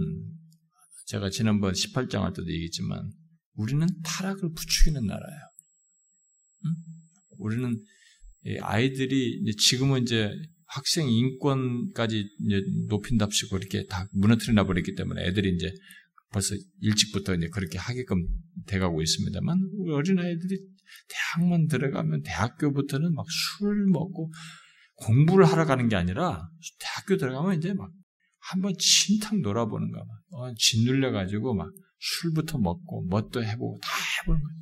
[1.07, 3.11] 제가 지난번 18장 할 때도 얘기했지만
[3.55, 5.41] 우리는 타락을 부추기는 나라예요.
[6.67, 6.75] 응?
[7.39, 7.85] 우리는
[8.63, 10.31] 아이들이 지금은 이제
[10.73, 15.73] 학생 인권까지 이제 높인답시고 이렇게 다 무너뜨려 버렸기 때문에 애들이 이제
[16.33, 18.25] 벌써 일찍부터 이제 그렇게 하게끔
[18.67, 20.59] 돼가고 있습니다만 우리 어린아이들이
[21.09, 24.31] 대학만 들어가면 대학교부터는 막 술 먹고
[24.95, 26.49] 공부를 하러 가는 게 아니라
[26.79, 27.91] 대학교 들어가면 이제 막
[28.39, 33.89] 한번 침탕 놀아보는 거, 어, 짓눌려가지고 막 술부터 먹고 뭣도 해보고 다
[34.23, 34.61] 해보는 거예요.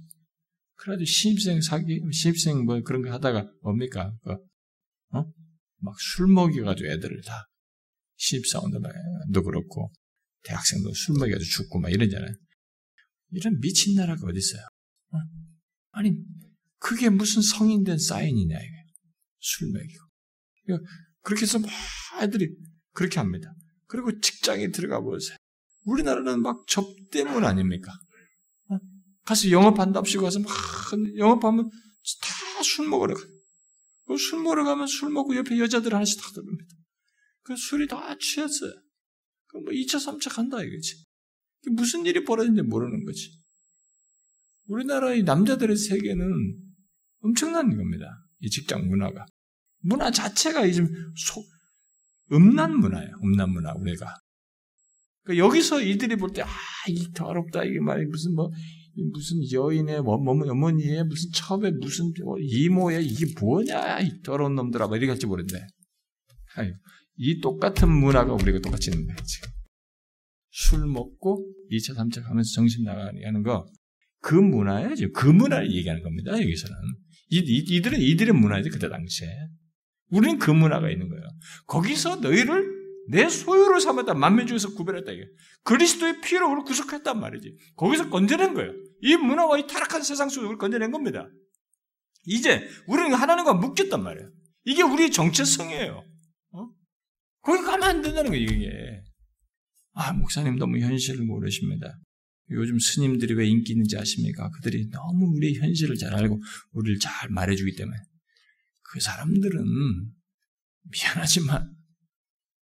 [0.74, 4.12] 그래도 신입생 사기, 신입생 뭐 그런 거 하다가 뭡니까?
[4.24, 4.32] 그,
[5.12, 5.24] 어?
[5.80, 7.46] 막 술 먹여가지고 애들을 다
[8.16, 9.92] 신입사원도 그렇고
[10.42, 12.32] 대학생도 술 먹여가지고 죽고 막 이러잖아요.
[13.30, 14.62] 이런 미친 나라가 어디 있어요?
[15.12, 15.18] 어?
[15.92, 16.12] 아니
[16.78, 18.84] 그게 무슨 성인된 사인이냐 이게
[19.40, 20.84] 술 먹이고
[21.22, 21.70] 그렇게 해서 막
[22.22, 22.48] 애들이
[22.92, 23.52] 그렇게 합니다.
[23.86, 25.36] 그리고 직장에 들어가 보세요.
[25.84, 27.92] 우리나라는 막 접대문 아닙니까?
[28.70, 28.78] 어?
[29.24, 30.50] 가서 영업한답시고 가서 막
[31.16, 33.20] 영업하면 다 술 먹으러 가.
[34.16, 36.74] 술 먹으러 가면 술 먹고 옆에 여자들 하나씩 다 들어옵니다.
[37.42, 38.72] 그 술이 다 취했어요.
[39.48, 41.04] 그뭐 2차, 3차 간다 이거지.
[41.70, 43.30] 무슨 일이 벌어진지 모르는 거지.
[44.66, 46.56] 우리나라의 남자들의 세계는
[47.20, 48.06] 엄청난 겁니다.
[48.40, 49.24] 이 직장 문화가.
[49.80, 50.62] 문화 자체가
[51.16, 51.44] 속,
[52.32, 53.11] 음란 문화예요.
[53.22, 54.14] 음란 문화, 우리가.
[55.22, 56.48] 그러니까 여기서 이들이 볼 때, 아,
[56.88, 57.64] 이 더럽다.
[57.64, 58.50] 이게 말이 무슨 뭐,
[59.12, 64.01] 무슨 여인의 뭐, 뭐, 어머니의 무슨 첩의 무슨 뭐 이모의 이게 뭐냐.
[64.01, 64.86] 이 더러운 놈들아.
[64.86, 65.66] 뭐 이렇게 할지 모르는데.
[67.16, 69.49] 이 똑같은 문화가 우리가 똑같이 있는 거예요, 지금.
[70.51, 73.66] 술 먹고 2차, 3차 가면서 정신 나가게 하는 거,
[74.20, 74.94] 그 문화예요.
[75.12, 76.76] 그 문화를 얘기하는 겁니다, 여기서는.
[77.30, 79.28] 이, 이, 들은 이들의 문화지, 그때 당시에.
[80.11, 81.22] 우리는 그 문화가 있는 거예요.
[81.66, 82.78] 거기서 너희를
[83.11, 84.14] 내 소유로 삼았다.
[84.14, 85.12] 만민 중에서 구별했다.
[85.12, 85.24] 이게.
[85.64, 87.57] 그리스도의 피로 우리를 구속했단 말이지.
[87.76, 88.72] 거기서 건져낸 거예요.
[89.03, 91.28] 이 문화와 이 타락한 세상 속에서 우리를 건져낸 겁니다.
[92.24, 94.30] 이제 우리는 하나님과 묶였단 말이에요.
[94.64, 96.05] 이게 우리의 정체성이에요.
[96.53, 96.68] 어?
[97.40, 99.03] 거기 가면 안 된다는 거예요, 이게.
[99.94, 101.99] 아, 목사님 너무 현실을 모르십니다.
[102.51, 104.51] 요즘 스님들이 왜 인기 있는지 아십니까?
[104.51, 106.40] 그들이 너무 우리의 현실을 잘 알고
[106.72, 107.96] 우리를 잘 말해주기 때문에.
[108.82, 110.12] 그 사람들은
[110.90, 111.74] 미안하지만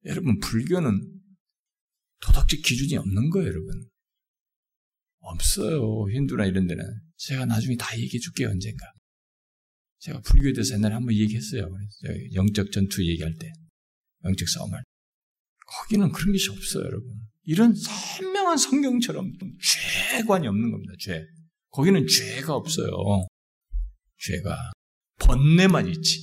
[0.05, 1.01] 여러분, 불교는
[2.21, 3.89] 도덕적 기준이 없는 거예요, 여러분.
[5.23, 6.09] 없어요.
[6.11, 6.83] 힌두나 이런 데는.
[7.17, 8.85] 제가 나중에 다 얘기해 줄게요, 언젠가.
[9.99, 11.69] 제가 불교에 대해서 옛날에 한번 얘기했어요.
[12.33, 13.51] 영적 전투 얘기할 때.
[14.25, 14.83] 영적 싸움할 때.
[15.65, 17.09] 거기는 그런 것이 없어요, 여러분.
[17.45, 21.25] 이런 선명한 성경처럼 죄관이 없는 겁니다, 죄.
[21.69, 22.89] 거기는 죄가 없어요.
[24.19, 24.71] 죄가.
[25.19, 26.21] 번뇌만 있지.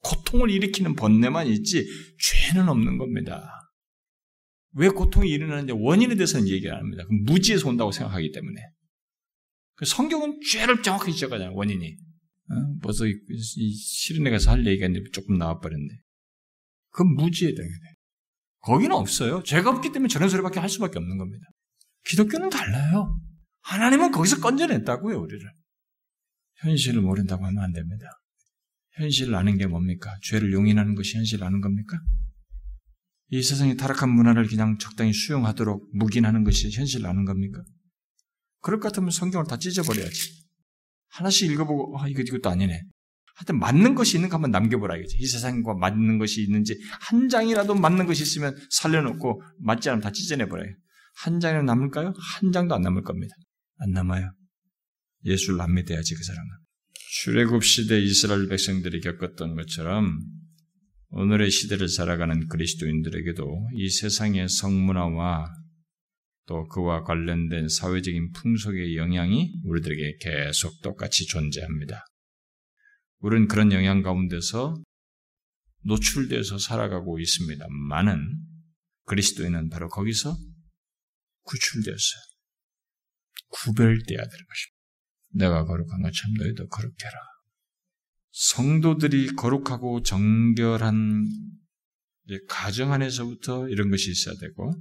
[0.00, 1.86] 고통을 일으키는 번뇌만 있지
[2.20, 3.63] 죄는 없는 겁니다.
[4.74, 7.04] 왜 고통이 일어나는지 원인에 대해서는 얘기 안 합니다.
[7.26, 8.60] 무지에서 온다고 생각하기 때문에.
[9.76, 11.96] 그 성경은 죄를 정확히 지적하잖아요, 원인이.
[12.50, 12.54] 어?
[12.82, 13.14] 벌써 이,
[13.56, 15.88] 이 실은에 가서 할 얘기가 있는데 조금 나와버렸네.
[16.90, 17.68] 그건 무지에 대해.
[18.60, 19.42] 거기는 없어요.
[19.42, 21.46] 죄가 없기 때문에 저런 소리밖에 할 수밖에 없는 겁니다.
[22.06, 23.20] 기독교는 달라요.
[23.62, 25.52] 하나님은 거기서 건져냈다고요, 우리를.
[26.56, 28.06] 현실을 모른다고 하면 안 됩니다.
[28.92, 30.14] 현실을 아는 게 뭡니까?
[30.22, 31.98] 죄를 용인하는 것이 현실을 아는 겁니까?
[33.34, 37.64] 이 세상의 타락한 문화를 그냥 적당히 수용하도록 묵인하는 것이 현실을 아는 겁니까?
[38.60, 40.44] 그럴 것 같으면 성경을 다 찢어버려야지.
[41.08, 42.80] 하나씩 읽어보고, 아, 이거, 이것도 아니네.
[43.34, 45.16] 하여튼 맞는 것이 있는 거 한번 남겨보라 이거지.
[45.18, 50.72] 이 세상과 맞는 것이 있는지 한 장이라도 맞는 것이 있으면 살려놓고 맞지 않으면 다 찢어내버려요.
[51.16, 52.14] 한 장이라도 남을까요?
[52.16, 53.34] 한 장도 안 남을 겁니다.
[53.78, 54.32] 안 남아요.
[55.24, 56.50] 예수를 안 믿어야지 그 사람은.
[57.16, 60.20] 출애굽 시대 이스라엘 백성들이 겪었던 것처럼
[61.16, 65.48] 오늘의 시대를 살아가는 그리스도인들에게도 이 세상의 성문화와
[66.46, 72.04] 또 그와 관련된 사회적인 풍속의 영향이 우리들에게 계속 똑같이 존재합니다.
[73.20, 74.82] 우리는 그런 영향 가운데서
[75.84, 77.64] 노출돼서 살아가고 있습니다.
[77.90, 78.36] 많은
[79.04, 80.36] 그리스도인은 바로 거기서
[81.44, 82.22] 구출되었어요.
[83.50, 84.74] 구별돼야 되는 것입니다.
[85.30, 87.33] 내가 거룩한 것처럼 너희도 거룩해라.
[88.34, 91.24] 성도들이 거룩하고 정결한
[92.48, 94.72] 가정 안에서부터 이런 것이 있어야 되고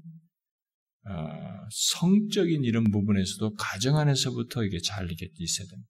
[1.06, 5.90] 어, 성적인 이런 부분에서도 가정 안에서부터 이게 잘 이게 있어야 됩니다.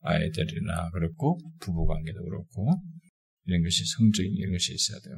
[0.00, 2.82] 아이들이나 그렇고 부부 관계도 그렇고
[3.44, 5.16] 이런 것이 성적인 이런 것이 있어야 돼요.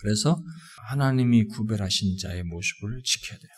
[0.00, 0.42] 그래서
[0.88, 3.50] 하나님이 구별하신 자의 모습을 지켜야 돼요.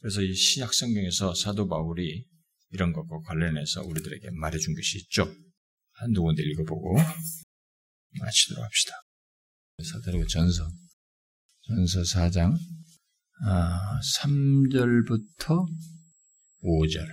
[0.00, 2.24] 그래서 이 신약 성경에서 사도 바울이
[2.70, 5.30] 이런 것과 관련해서 우리들에게 말해준 것이 있죠.
[5.94, 6.96] 한두 군데 읽어보고
[8.20, 8.94] 마치도록 합시다.
[9.82, 10.68] 사도의 전서,
[11.66, 12.56] 전서 4장
[13.44, 15.66] 아, 3절부터
[16.62, 17.06] 5절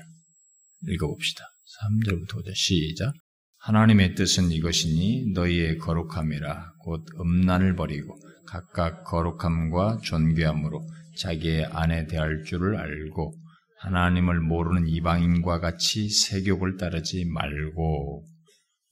[0.88, 1.44] 읽어봅시다.
[1.82, 3.14] 3절부터 5절 시작.
[3.62, 8.16] 하나님의 뜻은 이것이니 너희의 거룩함이라 곧 음란을 버리고
[8.46, 13.34] 각각 거룩함과 존귀함으로 자기의 아내 대할 줄을 알고
[13.82, 18.26] 하나님을 모르는 이방인과 같이 세욕을 따르지 말고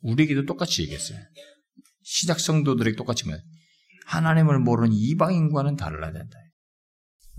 [0.07, 1.19] 우리에게도 똑같이 얘기했어요.
[2.01, 3.41] 시작 성도들에게 똑같이 말
[4.05, 6.37] 하나님을 모르는 이방인과는 달라야 된다.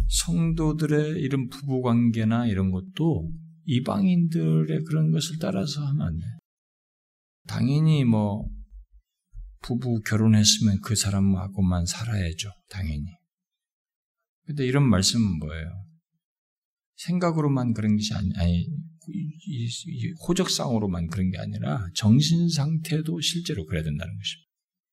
[0.08, 3.30] 성도들의 이런 부부 관계나 이런 것도
[3.64, 6.26] 이방인들의 그런 것을 따라서 하면 안 돼.
[7.46, 8.46] 당연히 뭐
[9.62, 12.50] 부부 결혼했으면 그 사람하고만 살아야죠.
[12.68, 13.06] 당연히.
[14.46, 15.84] 근데 이런 말씀은 뭐예요?
[16.96, 18.66] 생각으로만 그런 것이 아니, 아니
[20.26, 24.50] 호적상으로만 그런 게 아니라 정신 상태도 실제로 그래야 된다는 것입니다.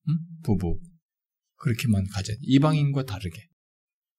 [0.10, 0.18] 응?
[0.44, 0.80] 부부
[1.58, 2.34] 그렇게만 가져.
[2.42, 3.48] 이방인과 다르게.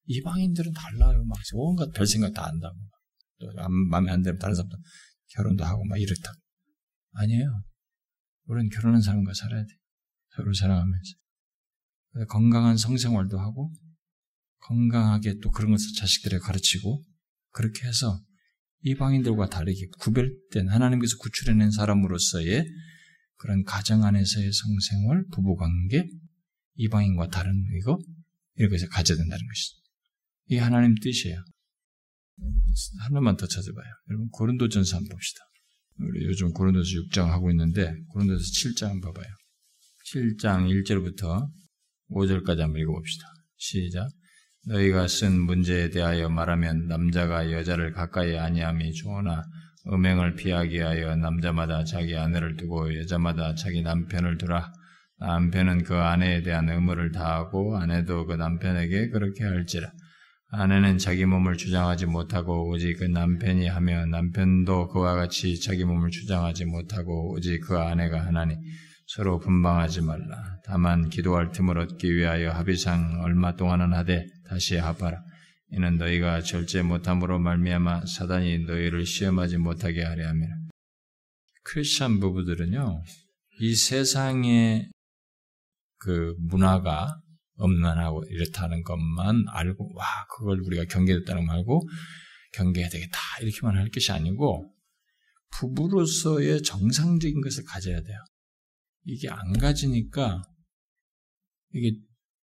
[0.07, 1.25] 이방인들은 달라요.
[1.25, 2.77] 막 온갖 별 생각 다 한다고.
[3.39, 3.53] 또
[3.91, 4.77] 마음에 안 들면 다른 사람도
[5.35, 6.33] 결혼도 하고 막 이렇다.
[7.13, 7.63] 아니에요.
[8.45, 9.69] 우리는 결혼한 사람과 살아야 돼.
[10.37, 11.15] 서로 사랑하면서.
[12.29, 13.73] 건강한 성생활도 하고,
[14.61, 17.03] 건강하게 또 그런 것을 자식들에 가르치고,
[17.51, 18.23] 그렇게 해서
[18.87, 22.65] 이방인들과 다르게 구별된 하나님께서 구출해낸 사람으로서의
[23.35, 26.09] 그런 가정 안에서의 성생활, 부부관계,
[26.77, 27.99] 이방인과 다른 이거,
[28.55, 29.77] 이렇게 해서 가져야 된다는 것이죠.
[30.47, 31.43] 이게 하나님 뜻이에요.
[33.01, 33.87] 하나만 더 찾아봐요.
[34.09, 35.41] 여러분, 고린도전서 한번 봅시다.
[35.99, 39.35] 우리 요즘 고린도서 6장 하고 있는데, 고린도서 7장 한번 봐봐요.
[40.13, 41.51] 7장 1절부터
[42.11, 43.27] 5절까지 한번 읽어봅시다.
[43.57, 44.09] 시작.
[44.69, 49.45] 너희가 쓴 문제에 대하여 말하면 남자가 여자를 가까이 아니함이 좋으나
[49.93, 54.73] 음행을 피하기 위하여 남자마다 자기 아내를 두고 여자마다 자기 남편을 두라.
[55.19, 59.93] 남편은 그 아내에 대한 의무를 다하고 아내도 그 남편에게 그렇게 할지라.
[60.51, 66.65] 아내는 자기 몸을 주장하지 못하고 오직 그 남편이 하며 남편도 그와 같이 자기 몸을 주장하지
[66.65, 68.57] 못하고 오직 그 아내가 하나니
[69.07, 70.59] 서로 분방하지 말라.
[70.65, 75.23] 다만 기도할 틈을 얻기 위하여 합의상 얼마 동안은 하되 다시 합하라.
[75.73, 80.55] 이는 너희가 절제 못함으로 말미암아 사단이 너희를 시험하지 못하게 하려 함이라.
[81.65, 83.03] 크리스천 부부들은요,
[83.61, 84.91] 이 세상의
[85.99, 87.21] 그 문화가
[87.57, 90.05] 엄난하고 이렇다는 것만 알고 와
[90.37, 91.89] 그걸 우리가 경계했다는 말고
[92.53, 94.73] 경계해야 되겠다 이렇게만 할 것이 아니고
[95.53, 98.19] 부부로서의 정상적인 것을 가져야 돼요.
[99.05, 100.43] 이게 안 가지니까
[101.73, 101.97] 이게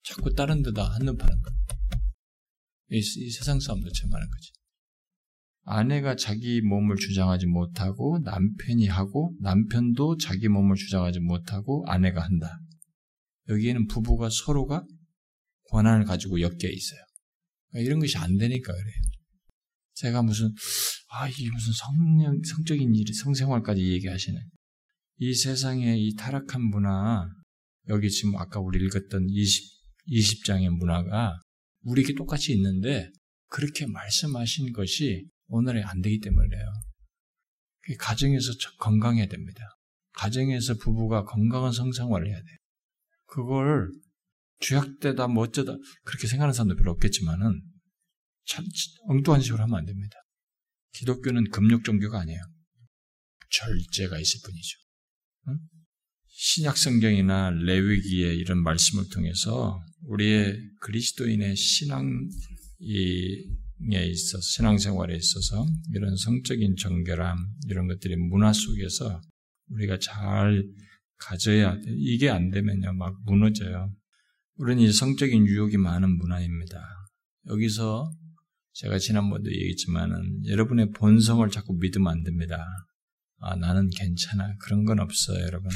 [0.03, 1.60] 자꾸 다른 데다 한눈 파는 거예요.
[2.91, 4.51] 이, 이 세상 싸움도 참 많은 거지.
[5.63, 12.59] 아내가 자기 몸을 주장하지 못하고 남편이 하고 남편도 자기 몸을 주장하지 못하고 아내가 한다.
[13.47, 14.85] 여기에는 부부가 서로가
[15.69, 16.99] 권한을 가지고 엮여 있어요.
[17.69, 19.01] 그러니까 이런 것이 안 되니까 그래요.
[19.93, 20.53] 제가 무슨
[21.11, 24.37] 아 이게 무슨 성령 성적인 일 성생활까지 얘기하시네.
[25.19, 27.27] 이 세상의 이 타락한 문화
[27.87, 31.39] 여기 지금 아까 우리 읽었던 20 20장의 문화가
[31.83, 33.09] 우리에게 똑같이 있는데
[33.47, 36.73] 그렇게 말씀하신 것이 오늘에 안 되기 때문에요.
[37.99, 39.61] 가정에서 건강해야 됩니다.
[40.13, 42.57] 가정에서 부부가 건강한 성생활을 해야 돼요.
[43.25, 43.89] 그걸
[44.59, 45.73] 주약되다 뭐 어쩌다
[46.03, 47.61] 그렇게 생각하는 사람도 별로 없겠지만은
[48.45, 48.65] 참
[49.07, 50.15] 엉뚱한 식으로 하면 안 됩니다.
[50.93, 52.41] 기독교는 금욕 종교가 아니에요.
[53.49, 54.77] 절제가 있을 뿐이죠.
[55.49, 55.59] 응?
[56.27, 62.05] 신약 성경이나 레위기의 이런 말씀을 통해서 우리의 그리스도인의 신앙에
[64.05, 67.37] 있어서 신앙생활에 있어서 이런 성적인 정결함
[67.69, 69.21] 이런 것들이 문화 속에서
[69.69, 70.63] 우리가 잘
[71.17, 71.93] 가져야 돼.
[71.95, 73.93] 이게 안 되면요 막 무너져요.
[74.55, 76.81] 우리는 이 성적인 유혹이 많은 문화입니다.
[77.47, 78.11] 여기서
[78.73, 82.65] 제가 지난번도 얘기했지만은 여러분의 본성을 자꾸 믿으면 안 됩니다.
[83.39, 84.55] 아, 나는 괜찮아.
[84.59, 85.71] 그런 건 없어요, 여러분.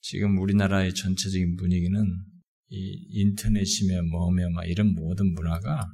[0.00, 2.24] 지금 우리나라의 전체적인 분위기는
[2.68, 5.86] 이 인터넷이며 뭐며 막 이런 모든 문화가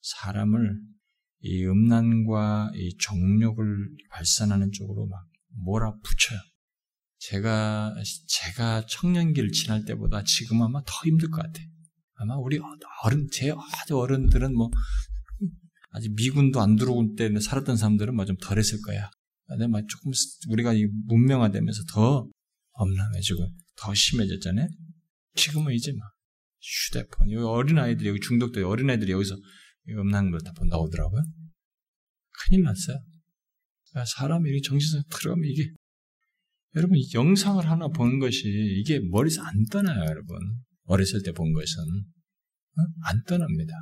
[0.00, 0.80] 사람을
[1.40, 5.26] 이 음란과 이 정욕을 발산하는 쪽으로 막
[5.64, 6.38] 몰아붙여요.
[7.18, 7.94] 제가,
[8.28, 11.66] 제가 청년기를 지날 때보다 지금 아마 더 힘들 것 같아요.
[12.14, 12.58] 아마 우리
[13.04, 13.52] 어른, 제
[13.90, 14.70] 어른들은 뭐,
[15.90, 19.10] 아직 미군도 안 들어올 때는 살았던 사람들은 뭐 좀 덜했을 거야.
[19.46, 20.12] 근데 막 조금
[20.48, 20.74] 우리가
[21.06, 22.28] 문명화되면서 더
[22.72, 24.68] 엄람해지고 더 심해졌잖아요.
[25.38, 26.10] 지금은 이제 막
[26.60, 29.36] 휴대폰, 여기 어린아이들이, 여기 중독돼 어린아이들이 여기서
[29.88, 31.22] 음란한 걸다 나오더라고요.
[32.32, 32.98] 큰일 났어요.
[34.16, 35.70] 사람이 이렇게 정신상 들어가면 이게,
[36.74, 40.38] 여러분, 영상을 하나 본 것이 이게 머리에서 안 떠나요, 여러분.
[40.84, 41.82] 어렸을 때 본 것은.
[41.82, 42.82] 어?
[43.04, 43.74] 안 떠납니다.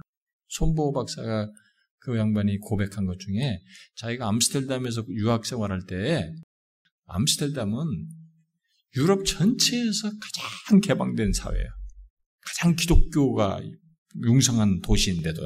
[0.48, 1.50] 손보호 박사가
[1.98, 3.60] 그 양반이 고백한 것 중에
[3.96, 6.32] 자기가 암스텔담에서 유학 생활할 때
[7.06, 7.74] 암스텔담은
[8.96, 11.68] 유럽 전체에서 가장 개방된 사회예요.
[12.40, 13.60] 가장 기독교가
[14.24, 15.42] 융성한 도시인데도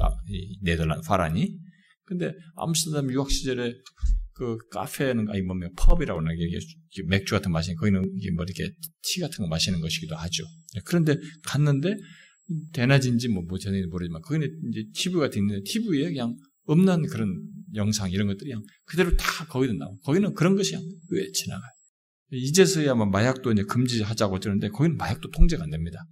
[0.62, 1.58] 네덜란드 파란이.
[2.04, 3.74] 근데 암스테르담 유학 시절에
[4.34, 6.58] 그 카페는 아니 뭐 펍이라고 하나 이게
[7.06, 8.72] 맥주 같은 마시는 거기는 이게 뭐 이렇게
[9.02, 10.44] 티 같은 거 마시는 것이기도 하죠.
[10.84, 11.94] 그런데 갔는데
[12.72, 17.36] 대낮인지 뭐, 뭐 전에 모르지만 거기는 이제 TV가 있는데 TV에 그냥 없는 그런
[17.74, 19.92] 영상 이런 것들이 그냥 그대로 다 거기도 나와.
[20.04, 21.70] 거기는 그런 것이 그냥 왜 지나가요.
[22.30, 26.04] 이제서야 뭐 마약도 이제 금지하자고 그러는데 거기는 마약도 통제가 안 됩니다.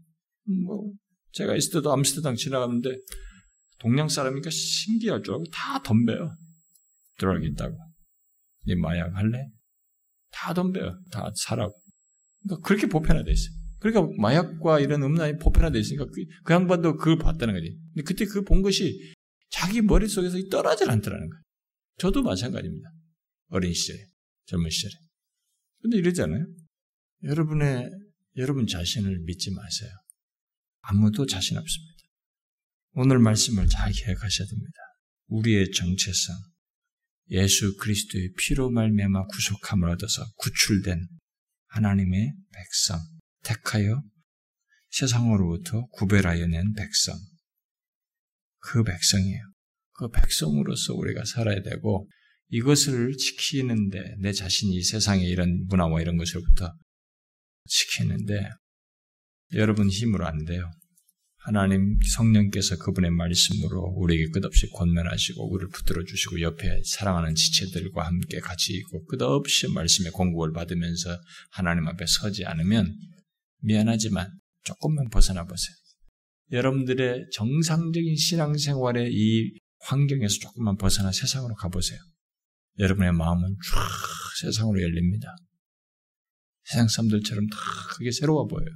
[0.48, 0.92] 음, 뭐
[1.32, 2.98] 제가 있을 때도 암스테르담 지나가는데
[3.78, 6.36] 동양 사람이니까 신기할 줄 알고 다 덤벼요.
[7.18, 7.76] 들어가겠다고.
[8.66, 9.46] 이 마약 할래?
[10.30, 10.98] 다 덤벼요.
[11.10, 11.80] 다 사라고.
[12.42, 13.52] 그러니까 그렇게 보편화돼 있어요.
[13.78, 16.12] 그러니까 마약과 이런 음란이 보편화돼 있으니까 그,
[16.44, 17.78] 그 양반도 그걸 봤다는 거지.
[17.94, 19.14] 근데 그때 그 본 것이
[19.50, 21.42] 자기 머릿속에서 떨어질 않더라는 거예요.
[21.98, 22.90] 저도 마찬가지입니다.
[23.50, 23.98] 어린 시절에,
[24.46, 24.92] 젊은 시절에.
[25.80, 26.46] 근데 이러지 않아요?
[27.24, 27.90] 여러분의,
[28.36, 29.90] 여러분 자신을 믿지 마세요.
[30.80, 31.94] 아무도 자신 없습니다.
[32.92, 34.78] 오늘 말씀을 잘 기억하셔야 됩니다.
[35.26, 36.34] 우리의 정체성,
[37.30, 41.06] 예수 그리스도의 피로 말미암아 구속함을 얻어서 구출된
[41.66, 42.98] 하나님의 백성,
[43.42, 44.02] 택하여
[44.90, 47.14] 세상으로부터 구별하여 낸 백성,
[48.58, 49.42] 그 백성이에요.
[49.92, 52.08] 그 백성으로서 우리가 살아야 되고
[52.50, 56.72] 이것을 지키는데 내 자신이 세상에 이런 문화와 이런 것으로부터
[57.66, 58.48] 지키는데
[59.54, 60.70] 여러분 힘으로 안 돼요.
[61.40, 68.74] 하나님 성령께서 그분의 말씀으로 우리에게 끝없이 권면하시고 우리를 붙들어 주시고 옆에 사랑하는 지체들과 함께 같이
[68.74, 71.18] 있고 끝없이 말씀의 공급을 받으면서
[71.50, 72.94] 하나님 앞에 서지 않으면
[73.62, 74.30] 미안하지만
[74.64, 75.74] 조금만 벗어나 보세요.
[76.52, 81.98] 여러분들의 정상적인 신앙생활의 이 환경에서 조금만 벗어나 세상으로 가보세요.
[82.78, 83.88] 여러분의 마음은 쫙
[84.40, 85.34] 세상으로 열립니다.
[86.64, 87.56] 세상 사람들처럼 다
[87.96, 88.68] 그게 새로워 보여요.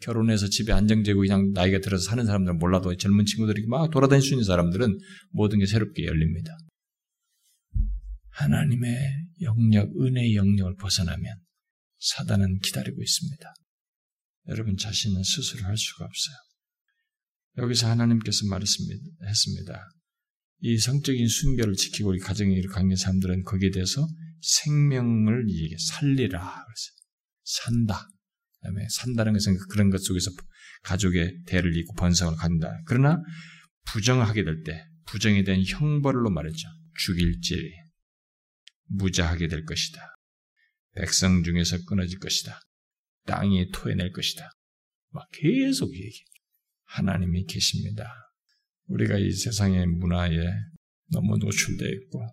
[0.00, 4.44] 결혼해서 집에 안정되고 그냥 나이가 들어서 사는 사람들은 몰라도 젊은 친구들이 막 돌아다닐 수 있는
[4.44, 4.96] 사람들은
[5.30, 6.56] 모든 게 새롭게 열립니다.
[8.30, 8.96] 하나님의
[9.42, 11.36] 영역, 은혜의 영역을 벗어나면
[11.98, 13.54] 사단은 기다리고 있습니다.
[14.48, 16.36] 여러분 자신은 스스로 할 수가 없어요.
[17.58, 19.90] 여기서 하나님께서 말했습니다.
[20.60, 24.06] 이 성적인 순결을 지키고 우리 가정에 이렇게 사람들은 거기에 대해서
[24.40, 26.38] 생명을 이게 살리라.
[26.38, 26.90] 그래서
[27.44, 28.08] 산다.
[28.60, 30.30] 그다음에 산다는 것은 그런 것 속에서
[30.82, 32.72] 가족의 대를 잇고 번성을 갖는다.
[32.86, 33.22] 그러나
[33.86, 36.68] 부정하게 될 때, 부정에 대한 형벌로 말했죠.
[36.98, 37.72] 죽일지,
[38.86, 40.14] 무자하게 될 것이다.
[40.94, 42.60] 백성 중에서 끊어질 것이다.
[43.26, 44.50] 땅이 토해낼 것이다.
[45.10, 46.24] 막 계속 얘기.
[46.84, 48.27] 하나님이 계십니다.
[48.88, 50.36] 우리가 이 세상의 문화에
[51.10, 52.26] 너무 노출되어 있고,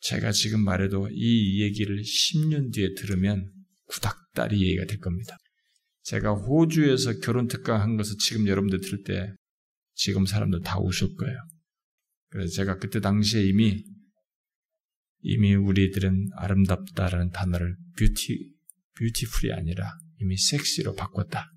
[0.00, 3.52] 제가 지금 말해도 이 얘기를 10년 뒤에 들으면
[3.86, 5.36] 구닥다리 얘기가 될 겁니다.
[6.02, 9.32] 제가 호주에서 결혼 특강 한 것을 지금 여러분들 들을 때
[9.94, 11.38] 지금 사람들 다 웃을 거예요.
[12.30, 13.84] 그래서 제가 그때 당시에 이미
[15.20, 18.52] 이미 우리들은 아름답다라는 단어를 뷰티
[18.98, 21.52] 뷰티풀이 아니라 이미 섹시로 바꿨다.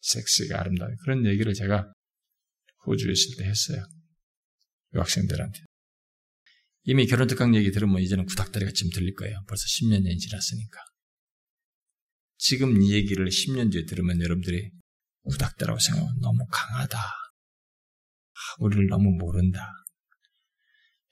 [0.00, 0.90] 섹스가 아름다워.
[1.02, 1.92] 그런 얘기를 제가
[2.86, 3.84] 호주에 있을 때 했어요.
[4.94, 5.60] 유학생들한테.
[6.84, 9.38] 이미 결혼 특강 얘기 들으면 이제는 구닥다리가 지금 들릴 거예요.
[9.46, 10.80] 벌써 10년 이 지났으니까.
[12.38, 14.70] 지금 이 얘기를 10년 뒤에 들으면 여러분들이
[15.22, 16.98] 우닥다라고 생각하면 너무 강하다.
[16.98, 17.14] 아,
[18.58, 19.60] 우리를 너무 모른다.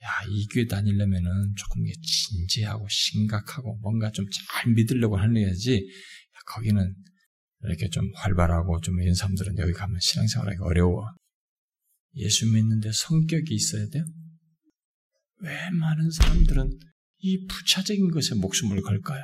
[0.03, 5.87] 야, 이 교회 다니려면은 조금 진지하고 심각하고 뭔가 좀 잘 믿으려고 하려야지.
[6.47, 6.95] 거기는
[7.63, 11.07] 이렇게 좀 활발하고 좀 이런 사람들은 여기 가면 신앙생활하기 어려워.
[12.15, 14.05] 예수 믿는데 성격이 있어야 돼요?
[15.39, 16.79] 왜 많은 사람들은
[17.19, 19.23] 이 부차적인 것에 목숨을 걸까요?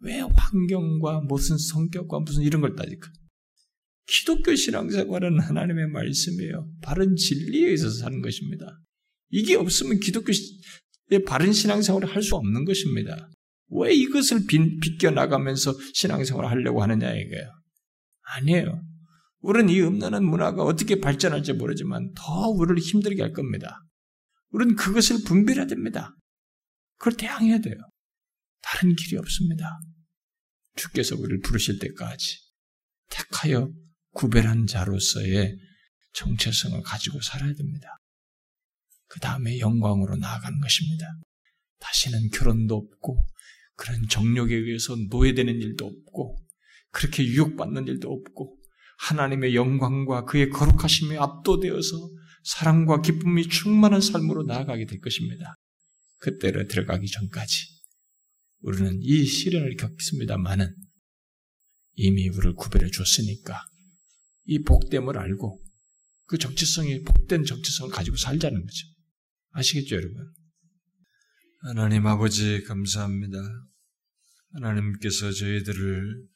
[0.00, 3.10] 왜 환경과 무슨 성격과 무슨 이런 걸 따질까?
[4.06, 6.70] 기독교 신앙생활은 하나님의 말씀이에요.
[6.82, 8.80] 바른 진리에 있어서 사는 것입니다.
[9.30, 13.30] 이게 없으면 기독교의 바른 신앙생활을 할 수 없는 것입니다.
[13.70, 17.50] 왜 이것을 빗겨 나가면서 신앙생활을 하려고 하느냐 이거예요.
[18.36, 18.82] 아니에요.
[19.44, 23.78] 우리는 이 음란한 문화가 어떻게 발전할지 모르지만 더 우리를 힘들게 할 겁니다.
[24.48, 26.16] 우리는 그것을 분별해야 됩니다.
[26.96, 27.74] 그걸 대항해야 돼요.
[28.62, 29.78] 다른 길이 없습니다.
[30.76, 32.38] 주께서 우리를 부르실 때까지
[33.10, 33.70] 택하여
[34.12, 35.58] 구별한 자로서의
[36.14, 37.98] 정체성을 가지고 살아야 됩니다.
[39.08, 41.06] 그 다음에 영광으로 나아가는 것입니다.
[41.80, 43.22] 다시는 결혼도 없고,
[43.76, 46.38] 그런 정력에 의해서 노예되는 일도 없고,
[46.90, 48.63] 그렇게 유혹받는 일도 없고,
[48.98, 52.10] 하나님의 영광과 그의 거룩하심에 압도되어서
[52.44, 55.56] 사랑과 기쁨이 충만한 삶으로 나아가게 될 것입니다.
[56.18, 57.66] 그때로 들어가기 전까지
[58.60, 60.74] 우리는 이 시련을 겪습니다만은
[61.94, 63.60] 이미 우리를 구별해 줬으니까
[64.44, 65.62] 이 복됨을 알고
[66.26, 68.86] 그 정체성이 복된 정체성을 가지고 살자는 거죠.
[69.50, 70.32] 아시겠죠, 여러분?
[71.60, 73.38] 하나님 아버지 감사합니다.
[74.52, 76.26] 하나님께서 저희들을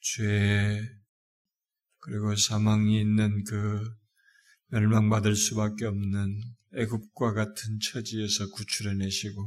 [0.00, 0.80] 죄
[2.06, 3.82] 그리고 사망이 있는 그
[4.68, 6.40] 멸망받을 수밖에 없는
[6.76, 9.44] 애굽과 같은 처지에서 구출해내시고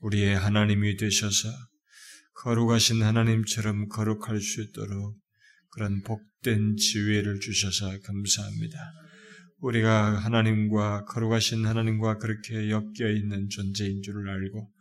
[0.00, 1.48] 우리의 하나님이 되셔서
[2.34, 5.16] 거룩하신 하나님처럼 거룩할 수 있도록
[5.70, 8.78] 그런 복된 지위를 주셔서 감사합니다.
[9.58, 14.72] 우리가 하나님과 거룩하신 하나님과 그렇게 엮여 있는 존재인 줄을 알고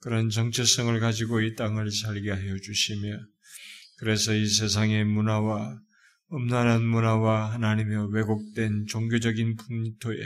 [0.00, 3.18] 그런 정체성을 가지고 이 땅을 살게 하여 주시며
[3.98, 5.78] 그래서 이 세상의 문화와
[6.30, 10.16] 음란한 문화와 하나님의 왜곡된 종교적인 풍토에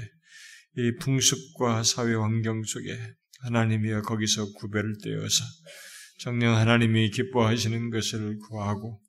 [0.79, 2.99] 이 풍습과 사회 환경 속에
[3.43, 5.45] 하나님이여 거기서 구별되어서
[6.19, 9.01] 정녕 하나님이 기뻐하시는 것을 구하고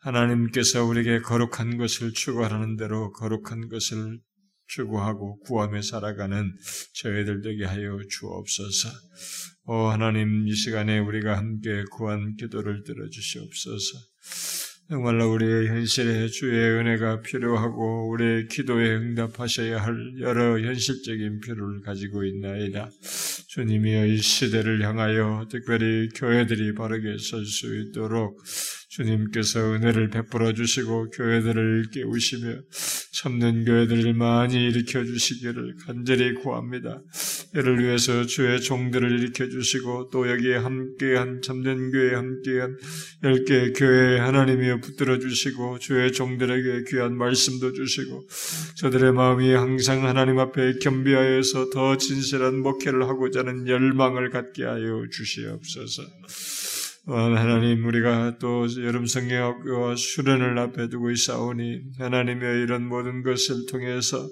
[0.00, 4.20] 하나님께서 우리에게 거룩한 것을 추구하는 대로 거룩한 것을
[4.68, 6.52] 추구하고 구하며 살아가는
[6.94, 8.88] 저희들 되게 하여 주옵소서.
[9.64, 13.98] 오 하나님 이 시간에 우리가 함께 구한 기도를 들어주시옵소서.
[14.88, 22.90] 정말로 우리의 현실에 주의 은혜가 필요하고 우리의 기도에 응답하셔야 할 여러 현실적인 필요를 가지고 있나이다.
[23.48, 28.40] 주님이여 이 시대를 향하여 특별히 교회들이 바르게 설 수 있도록
[28.96, 32.60] 주님께서 은혜를 베풀어 주시고 교회들을 깨우시며
[33.12, 37.02] 참는 교회들을 많이 일으켜 주시기를 간절히 구합니다.
[37.54, 42.76] 이를 위해서 주의 종들을 일으켜 주시고 또 여기에 함께한 참된 교회에 함께한
[43.24, 48.26] 열 개 교회에 하나님이 붙들어 주시고 주의 종들에게 귀한 말씀도 주시고
[48.76, 56.02] 저들의 마음이 항상 하나님 앞에 겸비하여서 더 진실한 목회를 하고자 하는 열망을 갖게 하여 주시옵소서.
[57.08, 64.28] 하나님 우리가 또 여름 성경과 수련을 앞에 두고 있사오니 하나님의 이런 모든 것을 통해서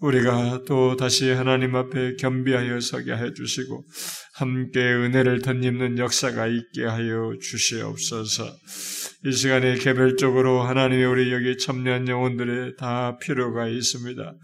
[0.00, 3.86] 우리가 또 다시 하나님 앞에 겸비하여 서게 해 주시고
[4.34, 8.54] 함께 은혜를 덧입는 역사가 있게 하여 주시옵소서.
[9.24, 14.34] 이 시간에 개별적으로 하나님의 우리 여기 참여한 영혼들의 다 필요가 있습니다.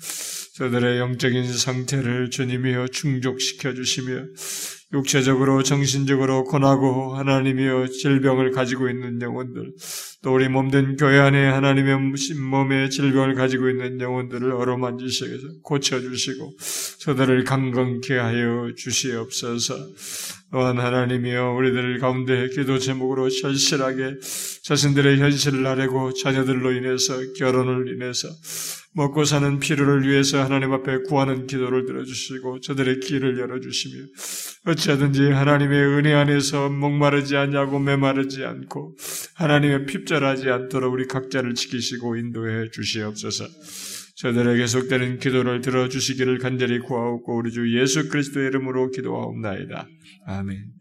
[0.56, 4.24] 저들의 영적인 상태를 주님이여 충족시켜 주시며
[4.96, 9.72] 육체적으로 정신적으로 고나고 하나님이여 질병을 가지고 있는 영혼들
[10.22, 11.96] 또 우리 몸된 교회 안에 하나님의
[12.50, 16.56] 몸의 질병을 가지고 있는 영혼들을 어루만지셔서 고쳐주시고
[17.00, 19.74] 저들을 강건케 하여 주시옵소서.
[20.50, 24.14] 또한 하나님이여 우리들 가운데 기도 제목으로 절실하게
[24.62, 28.28] 자신들의 현실을 아뢰고 자녀들로 인해서 결혼을 인해서
[28.96, 34.04] 먹고 사는 필요를 위해서 하나님 앞에 구하는 기도를 들어주시고 저들의 길을 열어주시며
[34.68, 38.96] 어찌하든지 하나님의 은혜 안에서 목마르지 않냐고 메마르지 않고
[39.34, 43.44] 하나님의 핍절하지 않도록 우리 각자를 지키시고 인도해 주시옵소서.
[44.16, 49.86] 저들의 계속되는 기도를 들어주시기를 간절히 구하옵고 우리 주 예수 그리스도의 이름으로 기도하옵나이다.
[50.26, 50.75] 아멘.